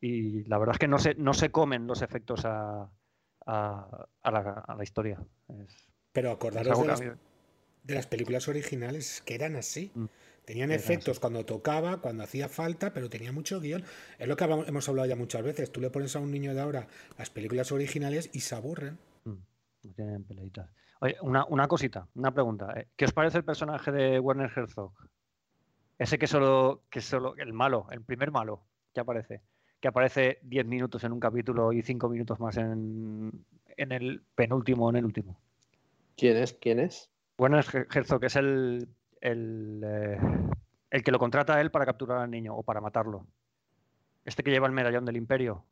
[0.00, 2.90] y, la verdad es que no se, no se comen los efectos a,
[3.46, 5.20] la, historia.
[6.12, 7.14] Pero acordaros de
[7.84, 9.90] de las películas originales que eran así.
[9.94, 10.04] Mm.
[10.44, 13.84] Tenían efectos cuando tocaba, cuando hacía falta, pero tenía mucho guion.
[14.18, 15.70] Es lo que hemos hablado ya muchas veces.
[15.70, 18.98] Tú le pones a un niño de ahora las películas originales y se aburren.
[19.24, 19.34] Mm,
[19.84, 20.70] no tienen peleitas.
[21.00, 22.72] Oye, una, una, cosita, una pregunta.
[22.76, 22.88] ¿eh?
[22.96, 24.92] ¿Qué os parece el personaje de Werner Herzog?
[25.98, 28.64] Ese que solo, que solo, el malo, el primer malo
[28.94, 29.42] que aparece.
[29.80, 33.44] Que aparece 10 minutos en un capítulo y 5 minutos más en,
[33.76, 35.40] en el penúltimo o en el último.
[36.16, 36.52] ¿Quién es?
[36.54, 37.10] ¿Quién es?
[37.38, 38.88] Es Herzog es el,
[39.20, 40.18] el, eh,
[40.90, 43.26] el, que lo contrata a él para capturar al niño o para matarlo.
[44.24, 45.64] Este que lleva el medallón del imperio.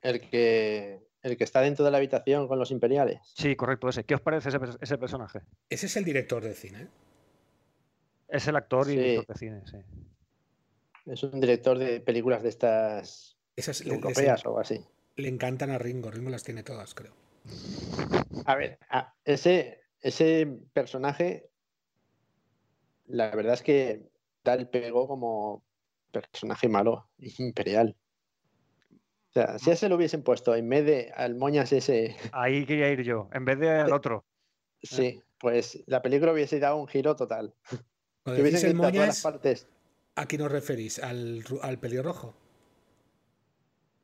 [0.00, 3.20] El que, el que está dentro de la habitación con los imperiales.
[3.34, 4.04] Sí, correcto, ese.
[4.04, 4.48] ¿Qué os parece
[4.80, 5.40] ese, personaje?
[5.68, 6.88] Ese es el director de cine.
[8.28, 9.76] Es el actor y director de cine, sí.
[11.06, 14.84] Es un director de películas de estas Esas, europeas o algo así.
[15.16, 17.12] Le encantan a Ringo, Ringo las tiene todas, creo.
[18.46, 18.78] A ver,
[19.24, 21.48] ese ese personaje,
[23.06, 24.10] la verdad es que
[24.44, 25.64] da el pego como
[26.10, 27.08] personaje malo,
[27.38, 27.96] imperial.
[29.32, 32.14] O sea, si ese lo hubiesen puesto en vez de al moñas ese.
[32.32, 34.26] Ahí quería ir yo, en vez de al otro.
[34.82, 37.54] Sí, pues la película hubiese dado un giro total.
[38.24, 39.66] Cuando el moñas, partes.
[40.16, 40.98] ¿A qué nos referís?
[40.98, 42.34] ¿Al, al pelirrojo?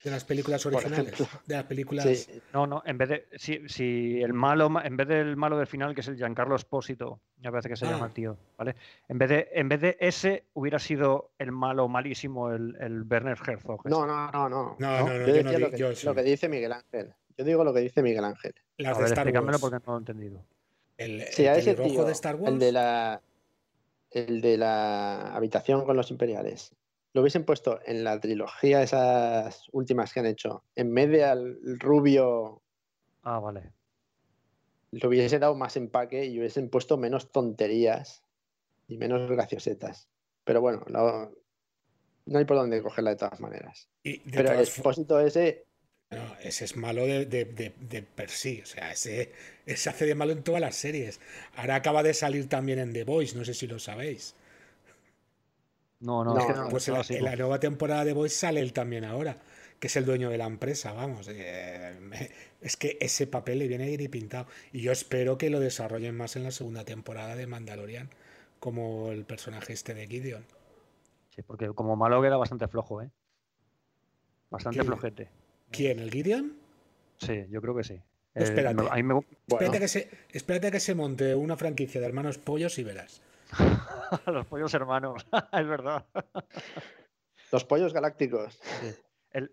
[0.03, 2.29] De las películas originales, de las películas.
[2.53, 6.03] No, no, en vez de si, el malo, en vez del malo del final, que
[6.03, 8.09] es el Giancarlo Espósito, me parece que se llama ah.
[8.09, 8.77] el tío, ¿vale?
[9.09, 13.37] En vez de, en vez de ese hubiera sido el malo malísimo, el, el Werner
[13.45, 13.89] Herzog.
[13.89, 14.77] No, no, no, no.
[14.79, 17.15] No, no, yo, no, lo, que, lo que dice Miguel Ángel.
[17.37, 18.55] Yo digo lo que dice Miguel Ángel.
[18.77, 20.45] Las A ver, explícamelo porque no lo he entendido.
[20.97, 22.53] El, sí, tío, de Star Wars.
[22.53, 23.21] El de la
[24.11, 26.73] el de la habitación con los imperiales
[27.13, 31.59] lo hubiesen puesto en la trilogía, esas últimas que han hecho, en vez de al
[31.79, 32.63] rubio.
[33.23, 33.73] Ah, vale.
[34.91, 38.23] Le hubiesen dado más empaque y hubiesen puesto menos tonterías
[38.87, 40.09] y menos graciosetas.
[40.45, 43.89] Pero bueno, no, hay por dónde cogerla de todas maneras.
[44.03, 45.67] Pero el expósito ese.
[46.11, 48.63] No, ese es malo de, de, per sí.
[48.63, 49.33] O sea, ese,
[49.67, 51.21] ese hace de malo en todas las series.
[51.55, 54.35] Ahora acaba de salir también en The Voice, no sé si lo sabéis.
[56.01, 56.37] No, no,
[56.71, 59.39] pues en, la, nueva temporada de Voice sale él también ahora,
[59.81, 61.29] que es el dueño de la empresa, vamos.
[61.29, 62.31] Eh,
[62.61, 64.47] es que ese papel le viene a ir pintado.
[64.73, 68.11] Y yo espero que lo desarrollen más en la segunda temporada de Mandalorian,
[68.61, 70.45] como el personaje este de Gideon.
[71.35, 73.11] Sí, porque como malo queda bastante flojo, ¿eh?
[74.51, 75.31] Bastante flojete.
[75.71, 75.99] ¿Quién?
[75.99, 76.57] ¿El Gideon?
[77.19, 78.01] Sí, yo creo que sí.
[78.35, 78.83] espérate.
[79.47, 83.21] espérate, que se, espérate que se monte una franquicia de hermanos pollos y verás.
[84.27, 86.05] los pollos hermanos, es verdad.
[87.51, 88.61] Los pollos galácticos.
[89.31, 89.51] El,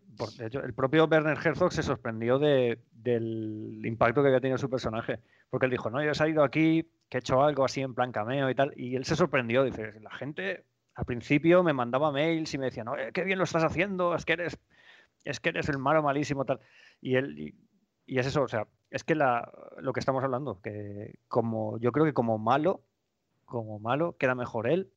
[0.52, 5.22] el propio Werner Herzog se sorprendió del impacto que había tenido su personaje.
[5.50, 8.12] Porque él dijo, no, yo he salido aquí, que he hecho algo así en plan
[8.12, 8.74] cameo y tal.
[8.76, 9.64] Y él se sorprendió.
[9.64, 10.66] Dice, la gente
[10.96, 14.26] al principio me mandaba mails y me decían, no, qué bien lo estás haciendo, es
[14.26, 14.58] que eres,
[15.24, 16.60] es que eres el malo malísimo, tal.
[17.02, 17.56] Y él,
[18.06, 21.92] y, es eso, o sea, es que la, lo que estamos hablando, que como yo
[21.92, 22.82] creo que como malo
[23.46, 24.92] como malo, queda mejor él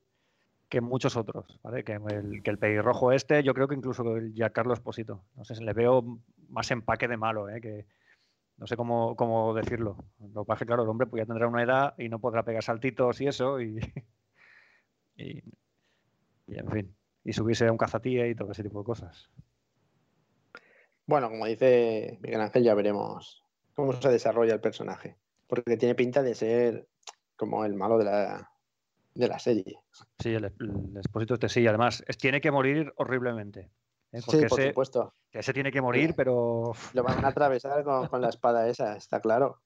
[0.69, 1.59] que muchos otros.
[1.85, 5.25] Que el, que el pelirrojo este, yo creo que incluso el Giancarlo Esposito.
[5.35, 7.59] No sé, le veo más empaque de malo, ¿eh?
[7.59, 7.87] Que
[8.57, 9.97] no sé cómo, cómo decirlo.
[10.33, 12.19] Lo que pasa es que, claro, el hombre pues ya tendrá una edad y no
[12.19, 13.79] podrá pegar saltitos y eso, y,
[15.15, 15.41] y,
[16.47, 19.29] en fin, y subirse a un cazatía y todo ese tipo de cosas.
[21.05, 23.43] Bueno, como dice Miguel Ángel, ya veremos
[23.73, 25.17] cómo se desarrolla el personaje.
[25.47, 26.87] Porque tiene pinta de ser
[27.39, 28.51] como el malo de la,
[29.15, 29.79] de la serie.
[30.19, 30.45] Sí, el,
[30.97, 31.65] expósito este sí.
[31.65, 33.71] Además, tiene que morir horriblemente.
[34.11, 34.21] ¿eh?
[34.21, 35.13] sí, por supuesto.
[35.31, 36.73] Ese tiene que morir, pero.
[36.93, 39.61] Lo van a atravesar con, la espada esa, está claro.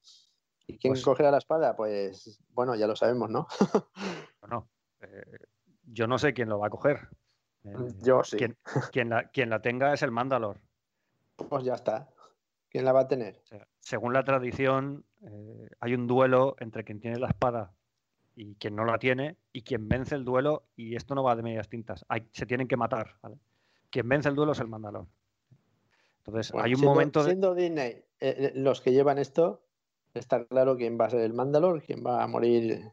[0.66, 1.76] ¿Y quién pues cogerá la espada?
[1.76, 3.46] Pues bueno, ya lo sabemos, ¿no?
[4.48, 4.70] no.
[5.00, 5.38] Eh,
[5.82, 7.08] yo no sé quién lo va a coger.
[7.64, 8.36] Eh, yo sí.
[8.92, 10.60] Quien, la, quien la tenga es el Mandalor.
[11.36, 12.08] Pues ya está.
[12.70, 13.42] ¿Quién la va a tener?
[13.84, 17.74] Según la tradición, eh, hay un duelo entre quien tiene la espada
[18.34, 21.42] y quien no la tiene, y quien vence el duelo, y esto no va de
[21.42, 23.16] medias tintas, se tienen que matar.
[23.90, 25.06] Quien vence el duelo es el Mandalor.
[26.26, 27.26] Entonces, hay un momento de.
[27.26, 29.62] Siendo Disney eh, eh, los que llevan esto,
[30.14, 32.90] está claro quién va a ser el Mandalor, quién va a morir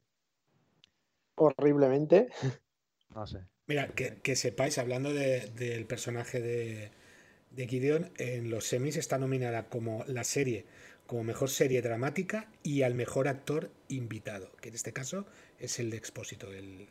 [1.36, 2.30] horriblemente.
[3.16, 3.40] No sé.
[3.68, 6.92] Mira, que, sepáis, hablando del personaje de,
[7.52, 10.66] de Gideon en los semis está nominada como la serie,
[11.08, 15.26] como mejor serie dramática y al mejor actor invitado, que en este caso
[15.60, 16.88] es el de Expósito, el,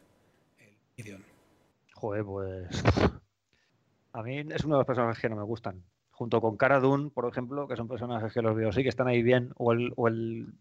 [0.59, 1.25] el Gideon.
[1.95, 2.69] Joder, pues.
[4.13, 5.85] A mí es uno de los personajes que no me gustan.
[6.11, 9.09] Junto con Cara Dune, por ejemplo, que son personajes que los veo sí que están
[9.09, 10.53] ahí bien, o el, o el,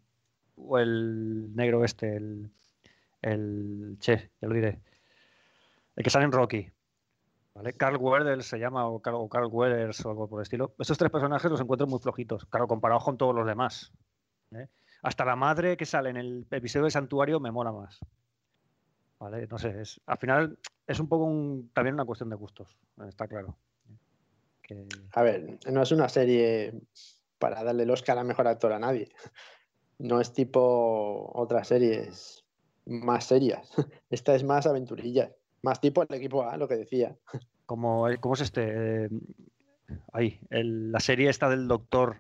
[0.55, 2.51] o el negro este, el,
[3.21, 3.97] el.
[3.99, 4.79] Che, ya lo diré.
[5.95, 6.69] El que sale en Rocky.
[7.77, 10.75] Carl Weathers se llama, o Carl, Weathers o algo por el estilo.
[10.79, 13.91] Estos tres personajes los encuentro muy flojitos, claro, comparados con todos los demás.
[14.51, 14.67] ¿eh?
[15.01, 17.99] Hasta la madre que sale en el episodio de Santuario me mola más.
[19.19, 19.47] ¿Vale?
[19.47, 21.25] No sé, es, al final es un poco
[21.73, 22.77] también una cuestión de gustos,
[23.07, 23.57] está claro.
[25.13, 26.73] A ver, no es una serie
[27.39, 29.09] para darle el Oscar a mejor actor a nadie.
[29.97, 32.45] No es tipo otras series
[32.85, 33.69] más serias.
[34.09, 35.33] Esta es más aventurilla.
[35.61, 37.15] Más tipo el equipo A, lo que decía.
[37.65, 39.05] Como, ¿Cómo es este?
[39.05, 39.09] Eh,
[40.13, 42.17] ahí, la serie esta del doctor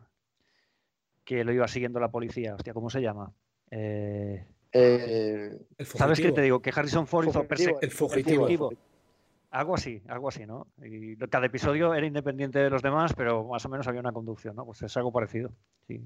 [1.23, 2.55] que lo iba siguiendo la policía.
[2.55, 3.31] Hostia, ¿cómo se llama?
[3.71, 6.61] Eh, eh, ¿Sabes qué te digo?
[6.61, 7.45] Que Harrison Ford hizo
[7.81, 8.71] el fugitivo.
[9.51, 10.67] Algo así, algo así, ¿no?
[10.83, 14.55] Y cada episodio era independiente de los demás, pero más o menos había una conducción,
[14.55, 14.65] ¿no?
[14.65, 15.49] Pues es algo parecido.
[15.87, 16.03] Sí.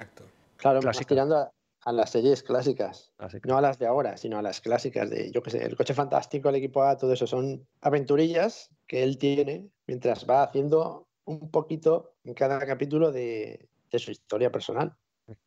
[0.55, 1.51] Claro, más tirando a,
[1.86, 3.11] a las series clásicas.
[3.45, 5.93] No a las de ahora, sino a las clásicas de, yo qué sé, el coche
[5.93, 11.51] fantástico, el equipo A, todo eso son aventurillas que él tiene mientras va haciendo un
[11.51, 14.95] poquito en cada capítulo de, su historia personal.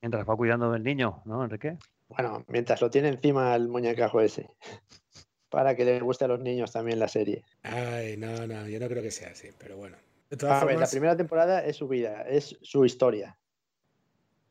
[0.00, 1.78] Mientras va cuidando del niño, ¿no, Enrique?
[2.08, 4.50] Bueno, mientras lo tiene encima el muñecajo ese.
[5.48, 7.44] para que le guste a los niños también la serie.
[7.62, 9.96] Ay, no, no, yo no creo que sea así, pero bueno.
[10.48, 13.38] a ver, la primera temporada es su vida, es su historia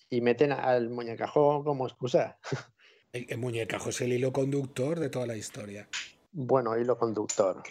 [0.09, 2.37] y meten al muñecajo como excusa.
[3.13, 5.87] El, muñecajo es el hilo conductor de toda la historia.
[6.33, 7.63] Bueno, hilo conductor.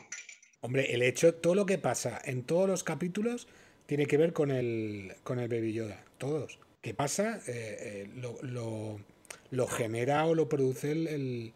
[0.62, 3.47] Hombre, el hecho, todo lo que pasa en todos los capítulos
[3.85, 6.03] tiene que ver con el, con el Baby Yoda.
[6.16, 6.59] Todos.
[6.80, 7.41] ¿Qué pasa?
[7.47, 11.53] Eh, eh, lo, genera o lo produce el,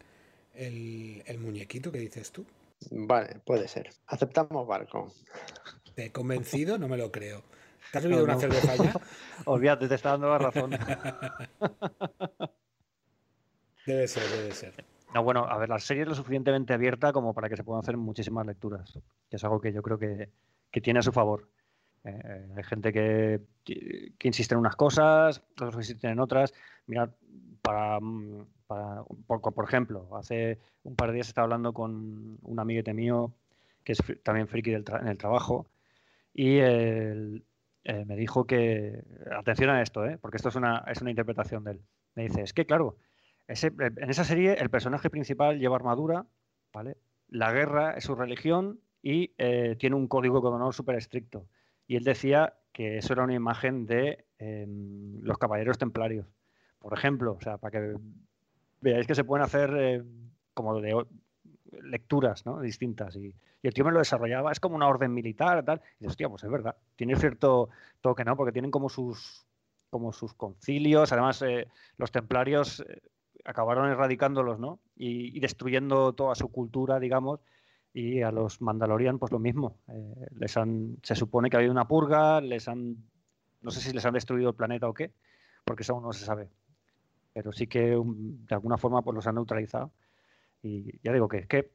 [0.53, 2.45] el, muñequito que dices tú.
[2.91, 3.89] Vale, puede ser.
[4.05, 5.11] Aceptamos barco.
[5.95, 6.77] ¿Te he convencido?
[6.77, 7.43] No me lo creo.
[7.91, 8.93] ¿Te has bebido una cerveza ya?
[9.45, 10.71] Olvídate, te está dando la razón.
[13.85, 14.85] debe ser, debe ser.
[15.13, 17.81] No, bueno, a ver, la serie es lo suficientemente abierta como para que se puedan
[17.81, 18.99] hacer muchísimas lecturas,
[19.29, 20.29] que es algo que yo creo que,
[20.81, 21.49] tiene a su favor.
[22.03, 26.53] Eh, eh, hay gente que, que, insiste en unas cosas, otros que insisten en otras.
[26.85, 27.11] Mira,
[27.61, 27.99] para,
[29.27, 33.33] por, ejemplo, hace un par de días estaba hablando con un amiguete mío
[33.83, 35.67] que es también friki del en el trabajo
[36.33, 37.43] y el,
[37.83, 40.17] eh, me dijo que, atención a esto, ¿eh?
[40.19, 41.81] porque esto es una, es una interpretación de él.
[42.15, 42.97] Me dice, es que claro,
[43.47, 46.25] ese, en esa serie el personaje principal lleva armadura,
[46.73, 46.97] ¿vale?
[47.29, 51.47] La guerra es su religión y eh, tiene un código de honor súper estricto.
[51.87, 56.27] Y él decía que eso era una imagen de em, los caballeros templarios.
[56.79, 57.95] Por ejemplo, o sea, para que
[58.81, 60.03] veáis que se pueden hacer
[60.53, 60.79] como
[61.83, 62.59] lecturas ¿no?
[62.61, 63.15] distintas.
[63.15, 65.81] Y, y el tío me lo desarrollaba, es como una orden militar, tal.
[65.95, 67.69] Y dices, hostia, pues es verdad, tiene cierto
[68.01, 68.37] toque, ¿no?
[68.37, 69.45] Porque tienen como sus,
[69.89, 73.01] como sus concilios, además eh, los templarios eh,
[73.43, 74.79] acabaron erradicándolos, ¿no?
[74.95, 77.41] Y, destruyendo toda su cultura, digamos,
[77.93, 79.77] y a los Mandalorian, pues lo mismo.
[79.87, 82.97] Eh, les han, se supone que ha habido una purga, les han,
[83.61, 85.13] no sé si les han destruido el planeta o qué,
[85.65, 86.49] porque eso aún no se sabe.
[87.33, 89.91] Pero sí que um, de alguna forma pues los han neutralizado.
[90.61, 91.71] Y ya digo que es que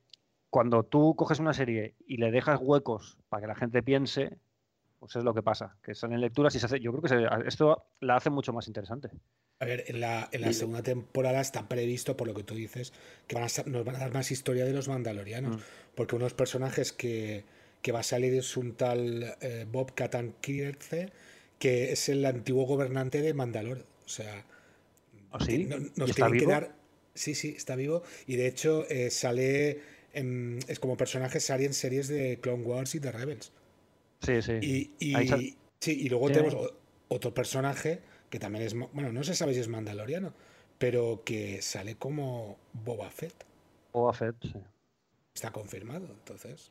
[0.55, 4.39] cuando tú coges una serie y le dejas huecos para que la gente piense,
[5.01, 7.89] pues es lo que pasa, que salen lecturas y se hace, yo creo que esto
[7.99, 9.09] la hace mucho más interesante.
[9.59, 12.93] A ver, en la, segunda temporada está previsto, por lo que tú dices,
[13.27, 13.37] que
[13.67, 15.61] nos van a dar más historia de los mandalorianos, mm.
[15.97, 17.43] porque unos personajes que,
[17.93, 21.11] va a salir es un tal eh, Bob Katan Kirce,
[21.59, 23.85] que es el antiguo gobernante de Mandalor.
[24.07, 24.45] O sea,
[25.33, 25.69] ¿Oh, sí?
[25.97, 26.77] nos tienen que dar.
[27.13, 28.05] Sí, sí, está vivo.
[28.29, 29.94] Y de hecho, eh, sale.
[30.15, 33.53] Es como personaje, sale en series de Clone Wars y de Rebels.
[34.21, 34.53] Sí, sí.
[34.99, 36.57] Y, sí, y luego tenemos
[37.09, 38.01] otro personaje
[38.31, 38.75] que también es.
[38.75, 40.33] Bueno, no se sabe si es mandaloriano,
[40.79, 43.35] pero que sale como Boba Fett.
[43.93, 44.55] Boba Fett, sí.
[45.35, 46.71] Está confirmado, entonces.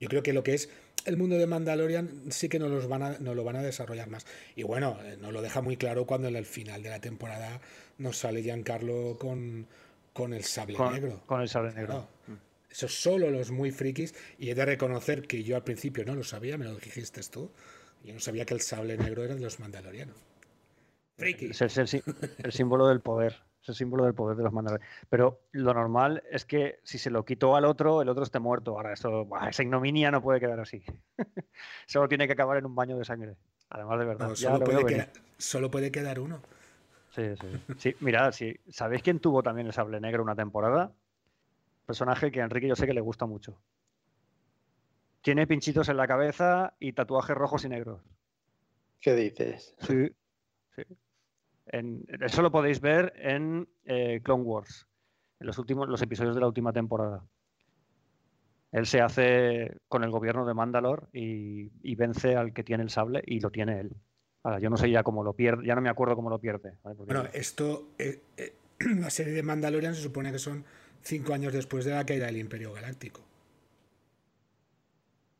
[0.00, 0.68] Yo creo que lo que es
[1.06, 4.08] el mundo de Mandalorian sí que no, los van a, no lo van a desarrollar
[4.08, 4.26] más.
[4.56, 7.60] Y bueno, eh, nos lo deja muy claro cuando en el final de la temporada
[7.98, 9.66] nos sale Giancarlo con,
[10.12, 11.22] con el sable negro.
[11.26, 12.08] Con el sable negro.
[12.74, 14.14] Eso solo los muy frikis.
[14.36, 17.52] Y he de reconocer que yo al principio no lo sabía, me lo dijiste tú.
[18.02, 20.16] Yo no sabía que el sable negro era de los mandalorianos.
[21.16, 21.62] Frikis.
[21.62, 23.36] Es el, símbolo del poder.
[23.62, 24.92] Es el símbolo del poder de los mandalorianos.
[25.08, 28.72] Pero lo normal es que si se lo quitó al otro, el otro esté muerto.
[28.72, 30.82] Ahora, eso, esa ignominia no puede quedar así.
[31.86, 33.36] solo tiene que acabar en un baño de sangre.
[33.70, 34.34] Además, de verdad.
[35.38, 36.42] solo, puede quedar, uno.
[37.10, 37.74] Sí, sí.
[37.78, 40.92] sí mirad, si ¿sabéis quién tuvo también el sable negro una temporada?
[41.86, 43.60] Personaje que a Enrique yo sé que le gusta mucho.
[45.22, 48.02] Tiene pinchitos en la cabeza y tatuajes rojos y negros.
[49.00, 49.74] ¿Qué dices?
[49.78, 50.10] Sí.
[50.74, 50.82] sí.
[52.20, 54.86] eso lo podéis ver en eh, Clone Wars,
[55.40, 57.24] en los últimos los episodios de la última temporada.
[58.74, 63.22] Él se hace con el gobierno de Mandalor y, vence al que tiene el sable
[63.24, 63.92] y lo tiene él.
[64.42, 66.74] Ahora, yo no sé ya cómo lo pierde, ya no me acuerdo cómo lo pierde.
[66.82, 68.56] Bueno, esto, eh, eh,
[68.98, 70.64] la serie de Mandalorian se supone que son
[71.04, 73.20] cinco años después de la caída del Imperio Galáctico.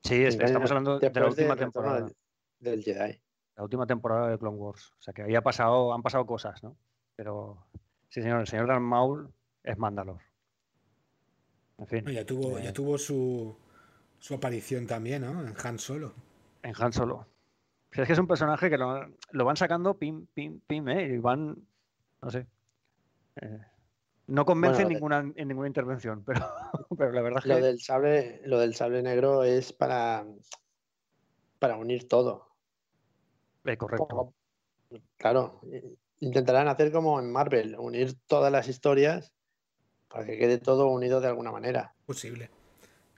[0.02, 2.06] Sí, estamos hablando de la última temporada.
[2.60, 3.18] Del, Jedi.
[3.56, 4.92] La última temporada de Clone Wars.
[4.98, 6.76] O sea que había pasado, han pasado cosas, ¿no?
[7.16, 7.66] Pero
[8.08, 10.20] sí, señor, el señor Dan Maul es Mandalor.
[11.78, 12.04] En fin.
[12.06, 13.56] ya tuvo, ya eh, tuvo su,
[14.18, 15.40] su aparición también, ¿no?
[15.46, 16.14] En Han Solo.
[16.62, 17.26] En Han Solo.
[17.90, 21.14] Es que es un personaje que lo, lo van sacando pim, pim, pim, ¿eh?
[21.14, 21.56] Y van,
[22.20, 22.46] no sé.
[23.36, 23.60] Eh,
[24.26, 26.40] no convence en, ninguna, en ninguna intervención, pero,
[26.98, 30.26] pero la verdad es lo Del sable, lo del sable negro es para,
[31.58, 32.48] para unir todo.
[33.64, 34.34] Eh, correcto.
[35.16, 35.60] claro,
[36.20, 39.32] intentarán hacer como en Marvel, unir todas las historias
[40.08, 41.94] para que quede todo unido de alguna manera.
[42.06, 42.50] Posible,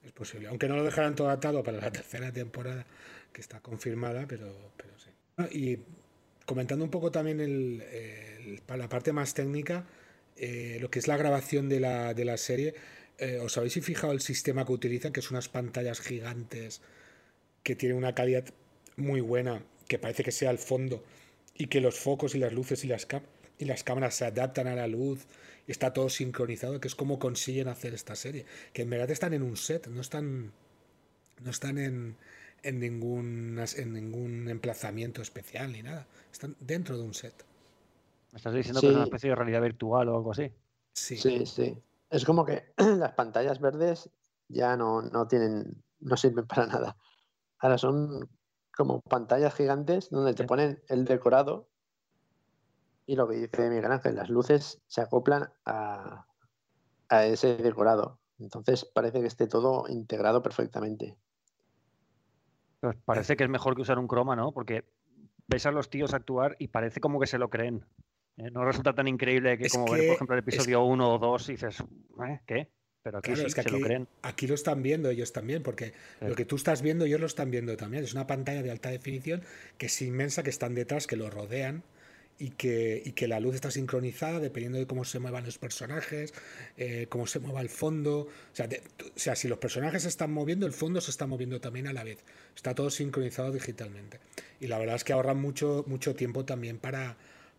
[0.04, 0.48] es posible.
[0.48, 2.86] Aunque no lo dejaran todo atado para la tercera temporada,
[3.32, 4.46] que está confirmada, pero,
[4.76, 5.10] pero sí.
[5.52, 5.78] Y
[6.46, 9.84] comentando un poco también el, para la parte más técnica,
[10.36, 12.74] eh, lo que es la grabación de la, de la serie,
[13.18, 15.12] eh, ¿os habéis fijado el sistema que utilizan?
[15.12, 16.82] Que son unas pantallas gigantes
[17.62, 18.44] que tienen una calidad
[18.96, 21.04] muy buena, que parece que sea el fondo,
[21.54, 23.06] y que los focos y las luces y las,
[23.58, 25.26] y las cámaras se adaptan a la luz,
[25.66, 28.44] y está todo sincronizado, que es como consiguen hacer esta serie.
[28.72, 30.52] Que en verdad están en un set, no están,
[31.42, 32.16] no están en,
[32.62, 37.34] en, ningún, en ningún emplazamiento especial ni nada, están dentro de un set
[38.36, 40.52] estás diciendo que es una especie de realidad virtual o algo así?
[40.92, 41.16] Sí.
[41.16, 41.82] Sí, sí.
[42.10, 44.10] Es como que las pantallas verdes
[44.48, 46.96] ya no, no tienen, no sirven para nada.
[47.58, 48.28] Ahora son
[48.76, 51.68] como pantallas gigantes donde te ponen el decorado
[53.06, 56.26] y lo que dice Miguel Ángel, las luces se acoplan a,
[57.08, 58.18] a ese decorado.
[58.38, 61.16] Entonces parece que esté todo integrado perfectamente.
[62.80, 64.52] Pues parece que es mejor que usar un croma, ¿no?
[64.52, 64.84] Porque
[65.46, 67.86] ves a los tíos actuar y parece como que se lo creen.
[68.36, 68.50] ¿Eh?
[68.50, 71.52] no resulta tan increíble que como ver, por ejemplo, el episodio 1 o 2 y
[71.52, 72.40] dices, ¿eh?
[72.46, 72.68] ¿qué?
[73.02, 74.08] Pero aquí sí, se lo creen.
[74.22, 77.52] Aquí lo están viendo ellos también, porque lo que tú estás viendo, ellos lo están
[77.52, 78.02] viendo también.
[78.02, 79.42] Es una pantalla de alta definición
[79.78, 81.84] que es inmensa, que están detrás, que lo rodean
[82.40, 86.34] y que, y que la luz está sincronizada dependiendo de cómo se muevan los personajes,
[86.76, 88.22] eh, cómo se mueva el fondo.
[88.22, 91.60] O sea, o sea, si los personajes se están moviendo, el fondo se está moviendo
[91.60, 92.24] también a la vez.
[92.56, 94.18] Está todo sincronizado digitalmente.
[94.58, 97.16] Y la verdad es que ahorran mucho, mucho tiempo también para,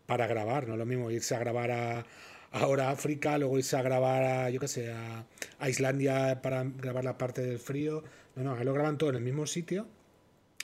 [0.08, 2.06] para grabar, no es lo mismo irse a grabar a,
[2.50, 7.04] ahora a África, luego irse a grabar a, yo qué sé, a, Islandia para grabar
[7.04, 8.02] la parte del frío.
[8.34, 9.86] No, no, lo graban todo en el mismo sitio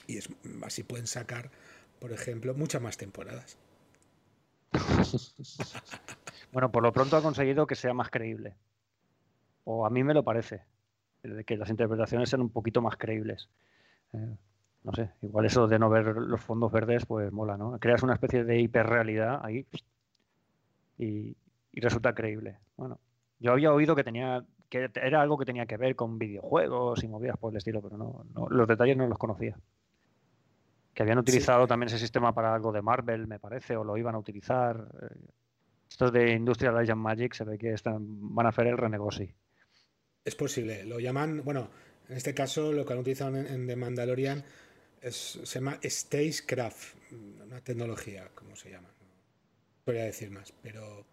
[0.07, 0.29] y es,
[0.63, 1.51] así pueden sacar,
[1.99, 3.55] por ejemplo, muchas más temporadas.
[6.51, 8.55] bueno, por lo pronto ha conseguido que sea más creíble.
[9.63, 10.63] O a mí me lo parece,
[11.45, 13.47] que las interpretaciones sean un poquito más creíbles.
[14.13, 14.37] Eh,
[14.85, 17.79] no sé, igual eso de no ver los fondos verdes, pues mola, ¿no?
[17.79, 19.65] Creas una especie de hiperrealidad ahí
[20.99, 21.35] y,
[21.73, 22.59] resulta creíble.
[22.77, 22.99] Bueno,
[23.39, 27.07] yo había oído que tenía que era algo que tenía que ver con videojuegos y
[27.07, 29.57] movidas por el estilo, pero no, los detalles no los conocía.
[30.93, 34.15] Que habían utilizado también ese sistema para algo de Marvel, me parece, o lo iban
[34.15, 34.87] a utilizar.
[35.01, 35.27] Eh,
[35.89, 39.33] estos de Industrial Light Magic se ve que están, van a hacer el renegoci.
[40.23, 41.69] Es posible, lo llaman, bueno,
[42.07, 44.43] en este caso lo que han utilizado en, en The Mandalorian
[45.05, 46.95] Es, se llama Stagecraft,
[47.45, 48.89] una tecnología, ¿cómo se llama?
[49.83, 51.05] Podría decir más, pero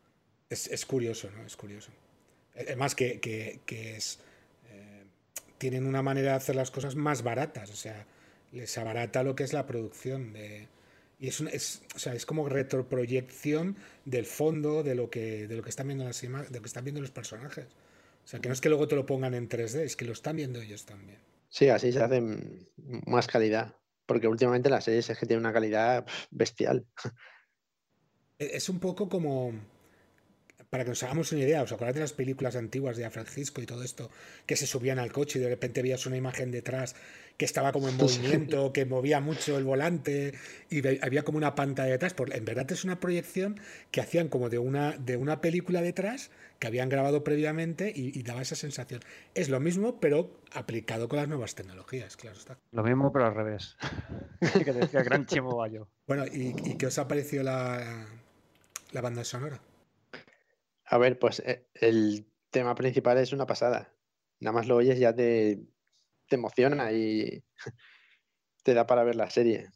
[0.49, 1.45] es, curioso, ¿no?
[1.45, 1.91] Es curioso.
[2.57, 4.19] Además que, que, es,
[4.71, 5.05] eh,
[5.59, 8.07] tienen una manera de hacer las cosas más baratas, o sea,
[8.51, 10.69] les abarata lo que es la producción de...
[11.21, 13.77] Y es, es, o sea, es como retroproyección
[14.07, 16.85] del fondo de lo que, de lo que están viendo las de lo que están
[16.85, 17.67] viendo los personajes.
[18.25, 20.13] O sea, que no es que luego te lo pongan en 3D, es que lo
[20.13, 21.19] están viendo ellos también.
[21.51, 22.23] Sí, así se hace
[23.07, 23.77] más calidad.
[24.07, 26.87] Porque últimamente las series es que tienen una calidad bestial.
[28.39, 29.53] E, es un poco como
[30.73, 33.67] para que nos hagamos una idea, ¿os acordáis de las películas antiguas de Francisco y
[33.67, 34.11] todo esto?
[34.47, 36.97] Que se subían al coche y de repente veías una imagen detrás
[37.37, 40.33] que estaba como en movimiento, que movía mucho el volante
[40.71, 42.15] y había como una pantalla detrás.
[42.15, 43.61] Por, en verdad es una proyección
[43.91, 48.41] que hacían como de una, de una película detrás que habían grabado previamente y, daba
[48.41, 49.03] esa sensación.
[49.35, 52.57] Es lo mismo, pero aplicado con las nuevas tecnologías, claro está.
[52.71, 53.77] Lo mismo, pero al revés.
[54.65, 55.87] que decía Gran Bayo.
[56.07, 58.07] Bueno, ¿y, qué os ha parecido la,
[58.93, 59.61] la banda sonora?
[60.93, 63.91] A ver, pues eh, el tema principal es una pasada.
[64.41, 65.59] Nada más lo oyes ya te,
[66.29, 67.43] te emociona y
[68.63, 69.71] te da para ver la serie.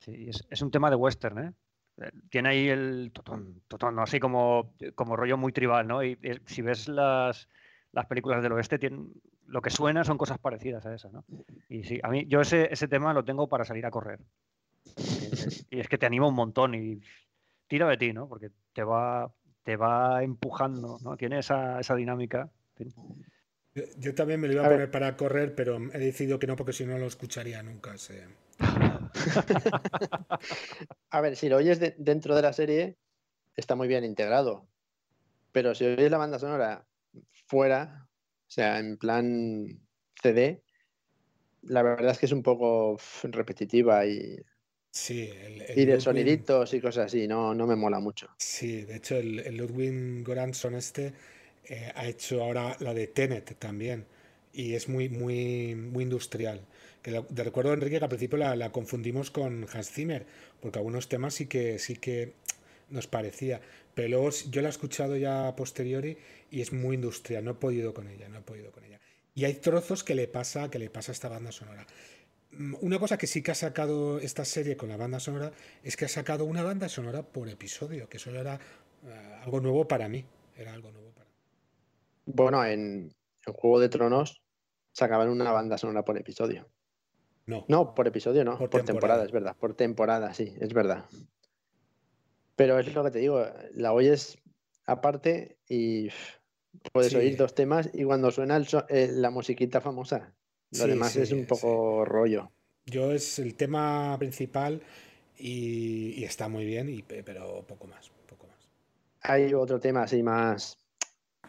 [0.00, 1.54] Sí, es, un tema de western, ¿eh?
[2.02, 2.10] ¿eh?
[2.28, 6.04] Tiene ahí el totón, totón, así como, como rollo muy tribal, ¿no?
[6.04, 7.48] Y, si ves las,
[7.92, 9.14] las, películas del oeste, tienen,
[9.46, 11.24] lo que suena son cosas parecidas a esas, ¿no?
[11.70, 14.20] Y sí, a mí, yo ese, ese tema lo tengo para salir a correr.
[15.70, 17.00] Y, es que te anima un montón y
[17.66, 18.28] tira de ti, ¿no?
[18.28, 19.32] Porque te va,
[19.62, 21.16] te va empujando, ¿no?
[21.16, 22.50] Tiene esa, esa dinámica.
[23.96, 26.72] Yo, también me lo iba a, poner para correr, pero he decidido que no, porque
[26.72, 27.94] si no lo escucharía nunca.
[31.10, 32.98] a ver, si lo oyes dentro de la serie,
[33.56, 34.66] está muy bien integrado.
[35.52, 36.86] Pero si oyes la banda sonora
[37.46, 38.08] fuera,
[38.48, 39.80] o sea, en plan
[40.20, 40.62] CD,
[41.62, 44.36] la verdad es que es un poco repetitiva y
[44.90, 45.30] Sí,
[45.76, 48.28] y de soniditos y cosas así, no, no me mola mucho.
[48.38, 51.12] Sí, de hecho el, el Ludwig Goranson este
[51.64, 54.04] eh, ha hecho ahora la de Tenet también
[54.52, 56.60] y es muy, muy, muy industrial.
[57.02, 60.26] Que de recuerdo, Enrique, que al principio la, confundimos con Hans Zimmer,
[60.60, 62.32] porque algunos temas sí que, sí que
[62.90, 63.60] nos parecía.
[63.94, 66.18] Pero luego yo la he escuchado ya a posteriori
[66.50, 69.00] y es muy industrial, no he podido con ella, no he podido con ella.
[69.34, 71.86] Y hay trozos que le pasa, que le pasa a esta banda sonora.
[72.52, 75.96] Mm, una cosa que sí que ha sacado esta serie con la banda sonora es
[75.96, 78.54] que ha sacado una banda sonora por episodio, que eso era
[79.04, 80.24] eh, algo nuevo para mí.
[80.56, 81.36] Era algo nuevo para mí.
[82.26, 83.14] Bueno, en,
[83.46, 84.42] Juego de Tronos
[84.92, 86.68] sacaban una banda sonora por episodio.
[87.46, 87.64] No.
[87.68, 89.24] No, por episodio no, por, temporada.
[89.24, 89.56] es verdad.
[89.58, 91.06] Por temporada, sí, es verdad.
[92.54, 94.38] Pero es lo que te digo, la oyes
[94.84, 96.10] aparte y
[96.92, 100.34] puedes oír dos temas y cuando suena eh, la musiquita famosa
[100.78, 102.50] lo demás es un poco rollo.
[102.86, 104.82] Yo es el tema principal
[105.36, 108.68] y, está muy bien, y, pero poco más, poco más.
[109.22, 110.78] Hay otro tema así más,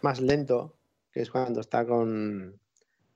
[0.01, 0.77] más lento,
[1.11, 2.59] que es cuando está con,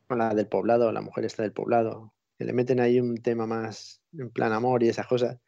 [0.08, 3.48] con la del poblado, la mujer está del poblado, que le meten ahí un tema
[3.48, 5.40] más en plan amor y esas cosas,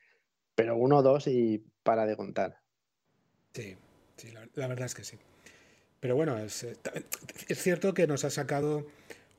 [0.56, 2.60] pero uno o dos y para de contar.
[3.54, 3.76] Sí,
[4.18, 5.18] sí la, verdad es que sí.
[6.00, 8.86] Pero bueno, es, es cierto que nos ha sacado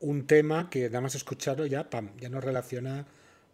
[0.01, 3.07] un tema que nada más escucharlo ya, pam, ya nos relaciona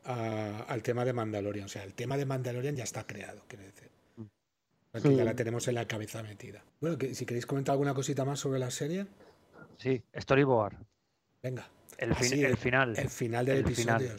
[0.05, 1.67] al tema de Mandalorian.
[1.67, 3.91] O sea, el tema de Mandalorian ya está creado, quiere decir.
[4.93, 6.63] Porque ya la tenemos en la cabeza metida.
[6.81, 9.07] Bueno, que, si queréis comentar alguna cosita más sobre la serie.
[9.79, 10.77] Sí, Storyboard.
[11.43, 11.69] Venga.
[11.99, 12.97] El, el final.
[12.97, 14.15] El final del episodio.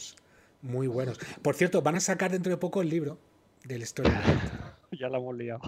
[0.61, 1.17] Muy buenos.
[1.41, 3.17] Por cierto, van a sacar dentro de poco el libro
[3.63, 4.21] del Storyboard.
[4.99, 5.61] ya lo hemos liado.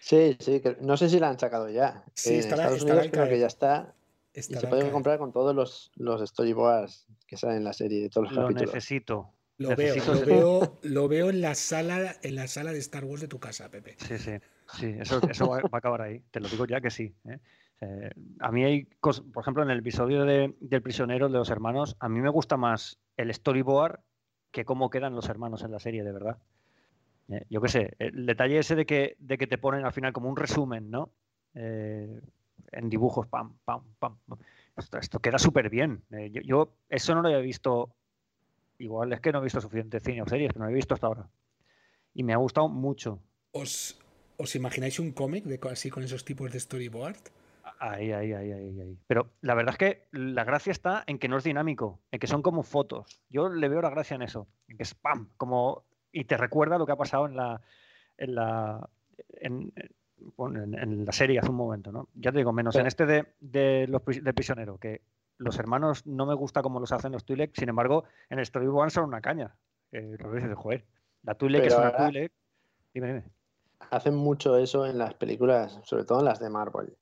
[0.00, 2.04] Sí, sí, no sé si la han sacado ya.
[2.14, 3.94] Sí, estará, Estados creo que ya está
[4.34, 8.10] y se pueden comprar con todos los, los storyboards que salen en la serie, de
[8.10, 9.30] todos los lo necesito.
[9.56, 13.20] Lo veo, lo veo, lo veo en la sala, en la sala de Star Wars
[13.20, 13.94] de tu casa, Pepe.
[13.98, 14.32] Sí, sí,
[14.72, 16.24] sí, eso, eso va, a acabar ahí.
[16.32, 17.14] Te lo digo ya que sí.
[17.28, 17.38] ¿eh?
[17.80, 18.10] Eh,
[18.40, 21.96] a mí hay cosas, por ejemplo, en el episodio de, del prisionero de los hermanos,
[22.00, 24.00] a mí me gusta más el storyboard
[24.50, 26.38] que cómo quedan los hermanos en la serie, de verdad.
[27.28, 30.12] Eh, yo qué sé, el detalle ese de que, de que te ponen al final
[30.12, 31.12] como un resumen, ¿no?
[32.76, 34.18] En dibujos, pam, pam, pam.
[34.76, 36.02] Esto, queda súper bien.
[36.10, 37.94] Eh, yo, eso no lo había visto,
[38.78, 40.94] igual es que no he visto suficiente cine o series, pero no lo he visto
[40.94, 41.28] hasta ahora.
[42.12, 43.20] Y me ha gustado mucho.
[43.52, 43.98] ¿Os,
[44.36, 47.16] os imagináis un cómic de así con esos tipos de storyboard?
[47.78, 48.98] Ahí, ahí, ahí, ahí, ahí.
[49.06, 52.26] Pero la verdad es que la gracia está en que no es dinámico, en que
[52.26, 53.20] son como fotos.
[53.28, 56.78] Yo le veo la gracia en eso, en que es pam, como y te recuerda
[56.78, 57.60] lo que ha pasado en la
[58.16, 58.88] en la
[59.40, 59.72] en,
[60.38, 62.08] en, la serie hace un momento, ¿no?
[62.14, 65.02] Ya te digo, menos en este de, de los, de prisionero, que
[65.38, 68.90] los hermanos no me gusta como los hacen los Twi'lek, sin embargo, en Story One
[68.90, 69.54] son una caña.
[69.92, 70.84] Eh, lo dices de joder.
[71.22, 72.32] La Twi'lek es una Twi'lek.
[72.92, 73.24] Dime, dime.
[73.90, 76.96] Hacen mucho eso en las películas, sobre todo en las de Marvel.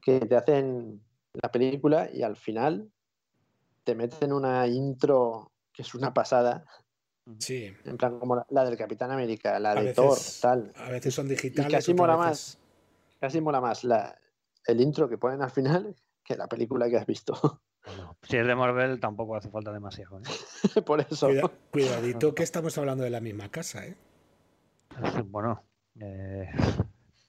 [0.00, 1.02] Que te hacen
[1.32, 2.90] la película y al final
[3.84, 6.64] te meten una intro que es una pasada.
[7.38, 7.74] Sí.
[7.84, 10.72] En plan, como la, del Capitán América, la de Thor, tal.
[10.76, 11.72] A veces son digitales.
[11.72, 12.58] Y casi mola más.
[13.18, 14.18] Casi mola más la,
[14.66, 17.60] el intro que ponen al final que la película que has visto.
[18.22, 20.18] si es de Marvel, tampoco hace falta demasiado.
[20.18, 20.82] ¿eh?
[20.86, 21.28] Por eso.
[21.70, 23.96] cuidadito que estamos hablando de la misma casa, ¿eh?
[25.26, 25.62] Bueno,
[26.00, 26.48] eh,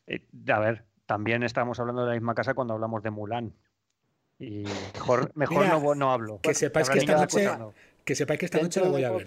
[0.54, 3.54] a ver, también estamos hablando de la misma casa cuando hablamos de Mulan.
[4.38, 6.42] Y mejor, mejor no, hablo.
[6.42, 7.50] Que sepáis que esta noche,
[8.04, 9.26] que sepáis que esta noche la voy a ver.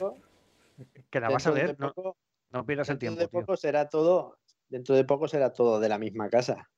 [1.11, 1.93] Que la vas a ver, no,
[2.51, 3.21] no pierdas el tiempo.
[3.21, 4.39] De poco será todo,
[4.69, 6.69] dentro de poco será todo de la misma casa.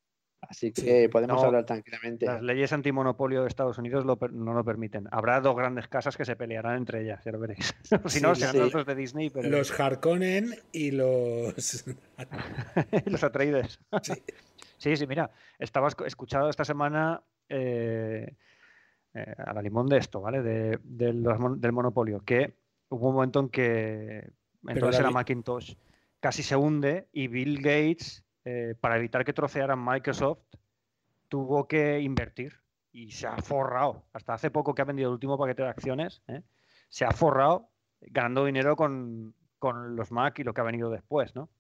[0.41, 2.24] Así que podemos hablar tranquilamente.
[2.24, 5.07] Las leyes antimonopolio de Estados Unidos no lo permiten.
[5.11, 7.74] Habrá dos grandes casas que se pelearán entre ellas, ya lo veréis.
[8.07, 9.31] si no, serán los de Disney.
[9.35, 11.85] Los Harkonnen y los.
[13.05, 13.81] los Atreides.
[14.78, 14.97] Sí.
[14.97, 15.31] sí, mira.
[15.59, 18.35] Estabas escuchado esta semana eh,
[19.12, 20.43] eh, a la limón de esto, ¿vale?
[20.43, 22.20] del monopolio.
[22.24, 22.60] Que
[22.91, 24.30] hubo un momento en que
[24.68, 25.74] entonces la Macintosh
[26.20, 30.41] casi se hunde y Bill Gates eh, para evitar que trocearan Microsoft,
[31.28, 32.61] tuvo que invertir
[32.93, 34.05] y se ha forrado.
[34.12, 36.43] Hasta hace poco que ha vendido el último paquete de acciones, ¿eh?
[36.88, 37.70] se ha forrado
[38.01, 41.51] ganando dinero con, los Mac y lo que ha venido después, ¿no?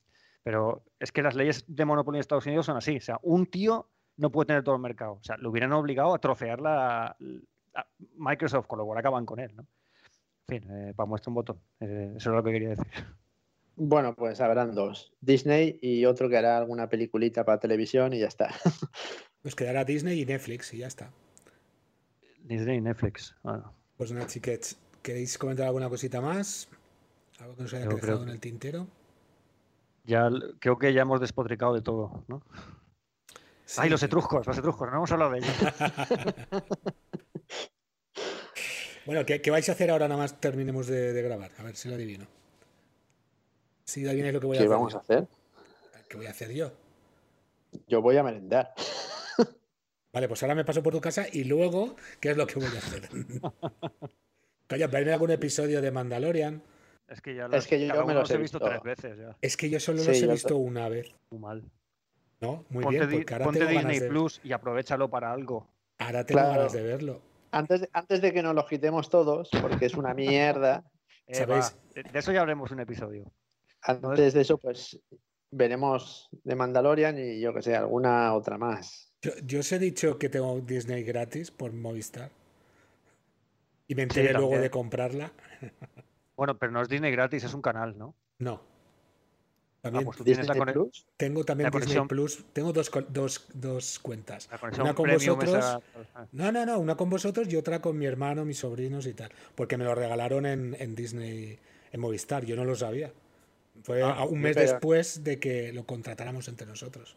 [0.42, 2.96] Pero es que las leyes de monopolio en Estados Unidos son así.
[2.96, 5.12] O sea, un tío no puede tener todo el mercado.
[5.12, 7.14] O sea, lo hubieran obligado a trocear la,
[8.16, 9.66] Microsoft, con lo cual acaban con él, ¿no?
[10.48, 11.60] En fin, eh, para muestra un botón.
[11.78, 12.86] eso es lo que quería decir.
[13.76, 15.12] Bueno, pues habrán dos.
[15.20, 18.50] Disney y otro que hará alguna peliculita para televisión y ya está.
[19.42, 21.10] Pues quedará Disney y Netflix y ya está.
[22.42, 23.34] Disney y Netflix.
[23.42, 23.72] Bueno.
[23.96, 24.78] Pues nada, chiquets.
[25.00, 26.68] ¿Queréis comentar alguna cosita más?
[27.38, 28.86] ¿Algo que nos haya quedado en el tintero?
[30.04, 30.28] Ya
[30.58, 32.42] creo que ya hemos despotricado de todo, ¿no?
[33.78, 35.56] Ay, los etruscos, los etruscos, no hemos hablado de ellos.
[39.10, 41.50] bueno, ¿qué, ¿qué, vais a hacer ahora nada más terminemos de, de grabar?
[41.58, 42.28] A ver si lo adivino.
[43.84, 44.76] Sí, bien es lo que voy a ¿Qué hacer.
[44.76, 45.26] vamos a hacer?
[46.08, 46.70] ¿Qué voy a hacer yo?
[47.88, 48.72] Yo voy a merendar.
[50.12, 52.68] Vale, pues ahora me paso por tu casa y luego, ¿qué es lo que voy
[52.68, 53.08] a hacer?
[54.68, 56.62] Calla, verme algún episodio de Mandalorian.
[57.08, 59.36] Es que, ya es que yo me los he visto, tres veces ya.
[59.40, 61.12] Es que yo solo los he visto una vez.
[61.30, 61.64] Muy mal.
[62.40, 63.10] No, muy bien.
[63.10, 64.08] Porque ahora ponte Disney de...
[64.08, 65.66] Plus y aprovechalo para algo.
[65.98, 67.29] Ahora tengo ganas de verlo.
[67.50, 70.84] Antes, antes de que nos lo quitemos todos, porque es una mierda.
[71.26, 71.76] Eh, ¿Sabéis?
[71.94, 73.32] De eso ya haremos un episodio.
[73.82, 74.98] Antes de eso, pues
[75.52, 79.12] veremos de Mandalorian y yo que sé, alguna otra más.
[79.44, 82.30] Yo, os he dicho que tengo Disney gratis por Movistar.
[83.86, 85.32] Y me enteré luego de comprarla.
[86.36, 88.14] Bueno, pero no es Disney gratis, es un canal, ¿no?
[88.38, 88.62] No.
[89.82, 91.06] Ah, también pues tienes la Plus?
[91.16, 92.44] Tengo también Disney Plus.
[92.52, 94.48] Tengo dos, dos, dos cuentas.
[94.78, 95.78] una con vosotros.
[96.32, 96.78] No, no, no.
[96.78, 99.30] Una con vosotros y otra con mi hermano, mis sobrinos y tal.
[99.54, 101.58] Porque me lo regalaron en, en Disney,
[101.92, 102.44] en Movistar.
[102.44, 103.10] Yo no lo sabía.
[103.82, 107.16] Fue ah, un mes después de que lo contratáramos entre nosotros.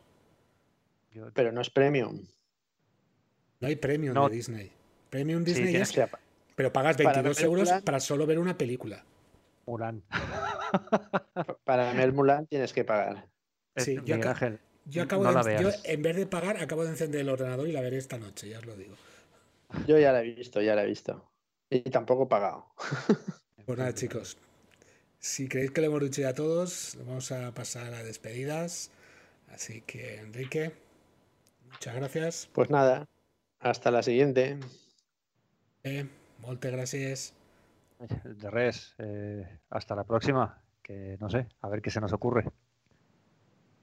[1.33, 2.21] Pero no es premium.
[3.59, 4.71] No hay premium de Disney.
[5.09, 5.93] Premium Disney es.
[6.55, 9.03] Pero pagas 22 euros para solo ver una película.
[9.65, 10.03] Mulan.
[11.63, 13.27] para ver Mulan tienes que pagar.
[13.75, 14.17] Sí, yo,
[14.85, 17.81] yo acabo de, yo, en vez de pagar, acabo de encender el ordenador y la
[17.81, 18.95] veré esta noche, ya os lo digo.
[19.87, 21.29] Yo ya la he visto, ya la he visto.
[21.69, 22.67] Y tampoco he pagado.
[23.65, 24.37] Pues nada, chicos.
[25.19, 28.91] Si creéis que lo hemos dicho ya a todos, vamos a pasar a despedidas.
[29.47, 30.73] Así que, Enrique,
[31.71, 32.49] muchas gracias.
[32.51, 33.07] Pues nada,
[33.59, 34.59] hasta la siguiente.
[35.83, 36.07] Eh,
[36.39, 37.33] muchas gracias.
[38.23, 40.61] De res, eh, hasta la próxima.
[40.81, 42.45] Que no sé, a ver qué se nos ocurre.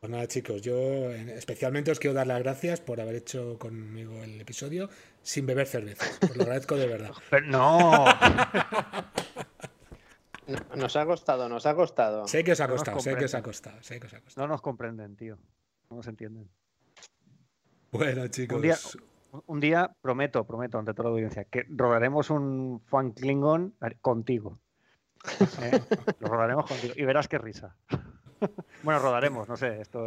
[0.00, 0.72] Pues nada, chicos, yo
[1.12, 4.88] especialmente os quiero dar las gracias por haber hecho conmigo el episodio
[5.22, 6.06] sin beber cerveza.
[6.22, 7.12] Os lo agradezco de verdad.
[7.30, 8.06] Pero no.
[10.74, 12.26] Nos ha costado, nos ha costado.
[12.26, 14.46] Sé que os ha costado, sé que os ha costado, sé que os ha costado.
[14.46, 15.38] No nos comprenden, tío.
[15.90, 16.50] No nos entienden.
[17.92, 18.56] Bueno, chicos.
[18.56, 18.78] Un día,
[20.00, 24.58] prometo, prometo ante toda la audiencia, que rodaremos un fan Klingon contigo.
[25.62, 25.80] ¿Eh?
[26.20, 26.94] Lo rodaremos contigo.
[26.96, 27.76] Y verás qué risa.
[28.82, 30.06] bueno, rodaremos, no sé, esto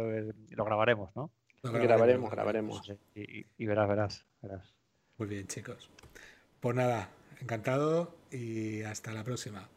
[0.50, 1.30] lo grabaremos, ¿no?
[1.62, 2.92] grabaremos, grabaremos.
[3.14, 4.74] Y, y, verás, verás, verás.
[5.18, 5.90] Muy bien, chicos.
[6.60, 7.08] Pues nada,
[7.40, 9.68] encantado y hasta la próxima.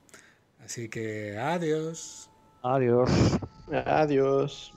[0.63, 2.29] Así que adiós.
[2.63, 3.09] Adiós.
[3.71, 4.76] Adiós.